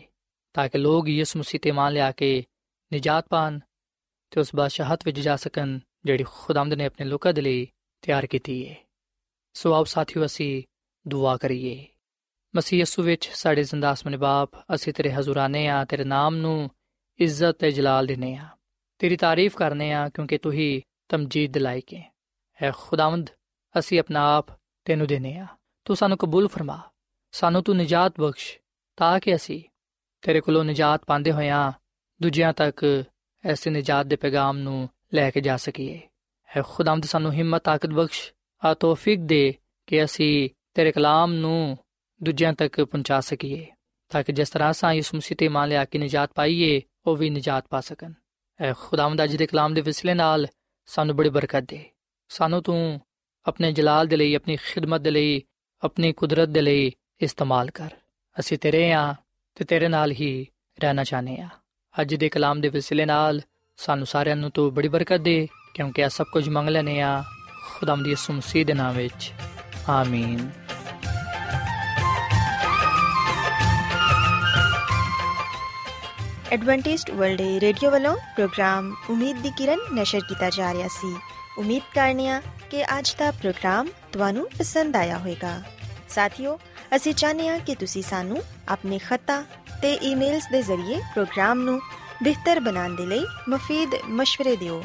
ਤਾਂ 0.54 0.68
ਕਿ 0.68 0.78
ਲੋਕ 0.78 1.08
ਯਿਸੂ 1.08 1.38
ਮਸੀਹ 1.38 1.60
ਤੇ 1.60 1.72
ਮੰਨ 1.72 1.92
ਲਿਆ 1.92 2.10
ਕੇ 2.12 2.44
ਨਜਾਤ 2.92 3.28
ਪਾਣ 3.28 3.58
ਤੇ 4.32 4.40
ਉਸ 4.40 4.54
ਬਾਦਸ਼ਾਹਤ 4.54 5.04
ਵਿੱਚ 5.06 5.20
ਜਾ 5.20 5.36
ਸਕਣ, 5.36 5.78
ਜਿਹੜੀ 6.04 6.24
ਖੁਦਾਮਦ 6.28 6.74
ਨੇ 6.74 6.86
ਆਪਣੇ 6.86 7.06
ਲੋਕਾਂ 7.06 7.32
ਦੇ 7.32 7.42
ਲਈ 7.42 7.66
ਤਿਆਰ 8.02 8.26
ਕੀਤੀ 8.26 8.68
ਹੈ 8.68 8.85
ਸੋ 9.56 9.74
ਆਓ 9.74 9.84
ਸਾਥੀਓ, 9.84 10.24
ਅਸੀਂ 10.24 10.62
ਦੁਆ 11.08 11.36
ਕਰੀਏ। 11.36 11.86
ਮਸੀਹ 12.56 12.80
ਯਸੂ 12.80 13.02
ਵਿੱਚ 13.02 13.30
ਸਾਡੇ 13.34 13.64
ਜ਼ਿੰਦਾ 13.64 13.92
ਅਸਮਾਨੀ 13.92 14.16
ਬਾਪ, 14.16 14.50
ਅਸੀਂ 14.74 14.92
ਤੇਰੇ 14.92 15.12
ਹਜ਼ੂਰਾਨੇ 15.12 15.68
ਆ, 15.68 15.84
ਤੇਰੇ 15.84 16.04
ਨਾਮ 16.04 16.36
ਨੂੰ 16.36 16.70
ਇੱਜ਼ਤ 17.18 17.52
ਤੇ 17.52 17.70
ਜਲਾਲ 17.70 18.06
ਦਿੰਨੇ 18.06 18.34
ਆ। 18.34 18.48
ਤੇਰੀ 18.98 19.16
ਤਾਰੀਫ 19.16 19.56
ਕਰਨੇ 19.56 19.92
ਆ, 19.92 20.08
ਕਿਉਂਕਿ 20.08 20.38
ਤੂੰ 20.38 20.52
ਹੀ 20.52 20.82
ਤਮਜੀਦ 21.08 21.52
ਦਿਲਾਈ 21.52 21.80
ਕੇ 21.80 22.02
ਹੈ 22.62 22.72
ਖੁਦਾਵੰਦ, 22.76 23.30
ਅਸੀਂ 23.78 24.00
ਆਪਣਾ 24.00 24.36
ਆਪ 24.36 24.46
ਤੈਨੂੰ 24.84 25.06
ਦੇਨੇ 25.06 25.38
ਆ। 25.38 25.46
ਤੂੰ 25.84 25.96
ਸਾਨੂੰ 25.96 26.18
ਕਬੂਲ 26.18 26.48
ਫਰਮਾ। 26.48 26.82
ਸਾਨੂੰ 27.32 27.62
ਤੂੰ 27.62 27.76
ਨਜਾਤ 27.76 28.20
ਬਖਸ਼, 28.20 28.58
ਤਾਂ 28.96 29.20
ਕਿ 29.20 29.34
ਅਸੀਂ 29.34 29.62
ਤੇਰੇ 30.22 30.40
ਕੋਲੋਂ 30.40 30.64
ਨਜਾਤ 30.64 31.04
ਪਾਉਂਦੇ 31.04 31.32
ਹੋਇਆਂ 31.32 31.72
ਦੂਜਿਆਂ 32.22 32.52
ਤੱਕ 32.52 33.04
ਐਸੇ 33.44 33.70
ਨਜਾਤ 33.70 34.06
ਦੇ 34.06 34.16
ਪੈਗਾਮ 34.16 34.58
ਨੂੰ 34.58 34.88
ਲੈ 35.14 35.30
ਕੇ 35.30 35.40
ਜਾ 35.40 35.56
ਸਕੀਏ। 35.56 36.00
ਹੈ 36.56 36.62
ਖੁਦਾਵੰਦ, 36.62 37.04
ਸਾਨੂੰ 37.04 37.32
ਹਿੰਮਤ, 37.32 37.62
ਤਾਕਤ 37.62 37.86
ਬਖਸ਼। 37.86 38.32
ਆ 38.64 38.74
ਤੋਫੀਕ 38.74 39.20
ਦੇ 39.20 39.54
ਕਿ 39.86 40.04
ਅਸੀਂ 40.04 40.50
ਤੇਰੇ 40.74 40.92
ਕਲਾਮ 40.92 41.32
ਨੂੰ 41.32 41.78
ਦੂਜਿਆਂ 42.22 42.52
ਤੱਕ 42.52 42.84
ਪਹੁੰਚਾ 42.84 43.20
ਸਕੀਏ, 43.20 43.66
ਤਾਂ 44.08 44.22
ਕਿ 44.22 44.32
ਜਿਸ 44.32 44.50
ਤਰ੍ਹਾਂ 44.50 44.72
ਸਾਂ 44.72 44.92
ਯਿਸੂ 44.92 45.16
ਮਸੀਹ 45.16 45.36
ਤੇ 45.36 45.48
ਮੰਨ 45.48 45.68
ਲਿਆ 45.68 45.84
ਕਿ 45.84 45.98
ਨਜਾਤ 45.98 46.30
ਪਾਈਏ, 46.34 46.82
ਉਹ 47.06 47.16
ਵੀ 47.16 47.30
ਨਜਾਤ 47.30 47.66
ਪਾ 47.70 47.80
ਸਕਣ। 47.80 48.12
ਐ 48.60 48.72
ਖੁਦਾਵੰਦ 48.72 49.24
ਅੱਜ 49.24 49.36
ਦੇ 49.36 49.46
ਕਲਾਮ 49.46 49.74
ਦੇ 49.74 49.80
ਵਿਸਲੇ 49.80 50.14
ਨਾਲ 50.14 50.46
ਸਾਨੂੰ 50.86 51.16
ਬੜੀ 51.16 51.28
ਬਰਕਤ 51.28 51.62
ਦੇ। 51.62 51.84
ਸਾਨੂੰ 52.28 52.62
ਤੂੰ 52.62 53.00
ਆਪਣੇ 53.46 53.72
ਜਲਾਲ 53.72 54.06
ਦੇ 54.06 54.16
ਲਈ, 54.16 54.34
ਆਪਣੀ 54.34 54.56
ਖਿਦਮਤ 54.56 55.00
ਦੇ 55.00 55.10
ਲਈ, 55.10 55.42
ਆਪਣੀ 55.84 56.12
ਕੁਦਰਤ 56.12 56.48
ਦੇ 56.48 56.60
ਲਈ 56.60 56.92
ਇਸਤੇਮਾਲ 57.20 57.70
ਕਰ। 57.70 57.90
ਅਸੀਂ 58.40 58.58
ਤੇਰੇ 58.58 58.92
ਆ 58.92 59.14
ਤੇ 59.54 59.64
ਤੇਰੇ 59.64 59.88
ਨਾਲ 59.88 60.10
ਹੀ 60.10 60.46
ਰਹਿਣਾ 60.80 61.04
ਚਾਹਨੇ 61.04 61.36
ਆ। 61.36 61.48
ਅੱਜ 62.00 62.14
ਦੇ 62.14 62.28
ਕਲਾਮ 62.28 62.60
ਦੇ 62.60 62.68
ਵਿਸਲੇ 62.68 63.04
ਨਾਲ 63.04 63.40
ਸਾਨੂੰ 63.76 64.06
ਸਾਰਿਆਂ 64.06 64.36
ਨੂੰ 64.36 64.50
ਤੂੰ 64.50 64.74
ਬੜੀ 64.74 64.88
ਬਰਕਤ 64.88 65.16
ਦੇ, 65.16 65.48
ਕਿਉਂਕਿ 65.74 66.04
ਆ 66.04 66.08
ਸਭ 66.08 66.24
ਕੁਝ 66.32 66.48
ਮੰਗ 66.48 66.68
ਲੈਨੇ 66.68 67.00
ਆ। 67.00 67.24
ਖੁਦਾਵੰਦ 67.80 68.06
ਯਿਸੂ 68.06 68.32
ਮਸੀਹ 68.32 68.66
ਦੇ 68.66 68.74
ਨਾਮ 68.74 68.94
ਵਿੱਚ। 68.94 69.32
ਆਮੀਨ। 69.88 70.50
ਐਡਵੈਂਟਿਸਟ 76.52 77.10
ਵਰਲਡ 77.10 77.40
ਰੇਡੀਓ 77.40 77.90
ਵੱਲੋਂ 77.90 78.16
ਪ੍ਰੋਗਰਾਮ 78.16 78.94
ਉਮੀਦ 79.10 79.36
ਦੀ 79.36 79.50
ਕਿਰਨ 79.56 79.78
ਨਿਸ਼ਰ 79.92 80.20
ਕੀਤਾ 80.20 80.50
ਜਾ 80.50 80.74
ਰਿਹਾ 80.74 80.88
ਸੀ। 80.88 81.16
ਉਮੀਦ 81.58 81.82
ਕਰਨੀਆ 81.94 82.42
ਕਿ 82.70 82.84
ਅੱਜ 82.84 83.14
ਦਾ 83.18 83.30
ਪ੍ਰੋਗਰਾਮ 83.30 83.88
ਤੁਹਾਨੂੰ 84.12 84.48
ਪਸੰਦ 84.58 84.96
ਆਇਆ 84.96 85.18
ਹੋਵੇਗਾ। 85.18 85.62
ਸਾਥੀਓ, 86.08 86.60
ਅਸੀਂ 86.96 87.14
ਚਾਹਨੀਆ 87.14 87.58
ਕਿ 87.58 87.74
ਤੁਸੀਂ 87.74 88.02
ਸਾਨੂੰ 88.02 88.42
ਆਪਣੇ 88.68 88.98
ਖਤਾ 88.98 89.42
ਤੇ 89.82 89.92
ਈਮੇਲਸ 89.92 90.48
ਦੇ 90.52 90.62
ਜ਼ਰੀਏ 90.62 90.98
ਪ੍ਰੋਗਰਾਮ 90.98 91.60
ਨੂੰ 91.60 91.80
ਬਿਹਤਰ 92.22 92.60
ਬਣਾਉਣ 92.60 92.96
ਦੇ 92.96 93.06
ਲਈ 93.06 93.26
ਮਫੀਦ 93.48 93.94
مشਵਰੇ 93.94 94.56
ਦਿਓ। 94.56 94.84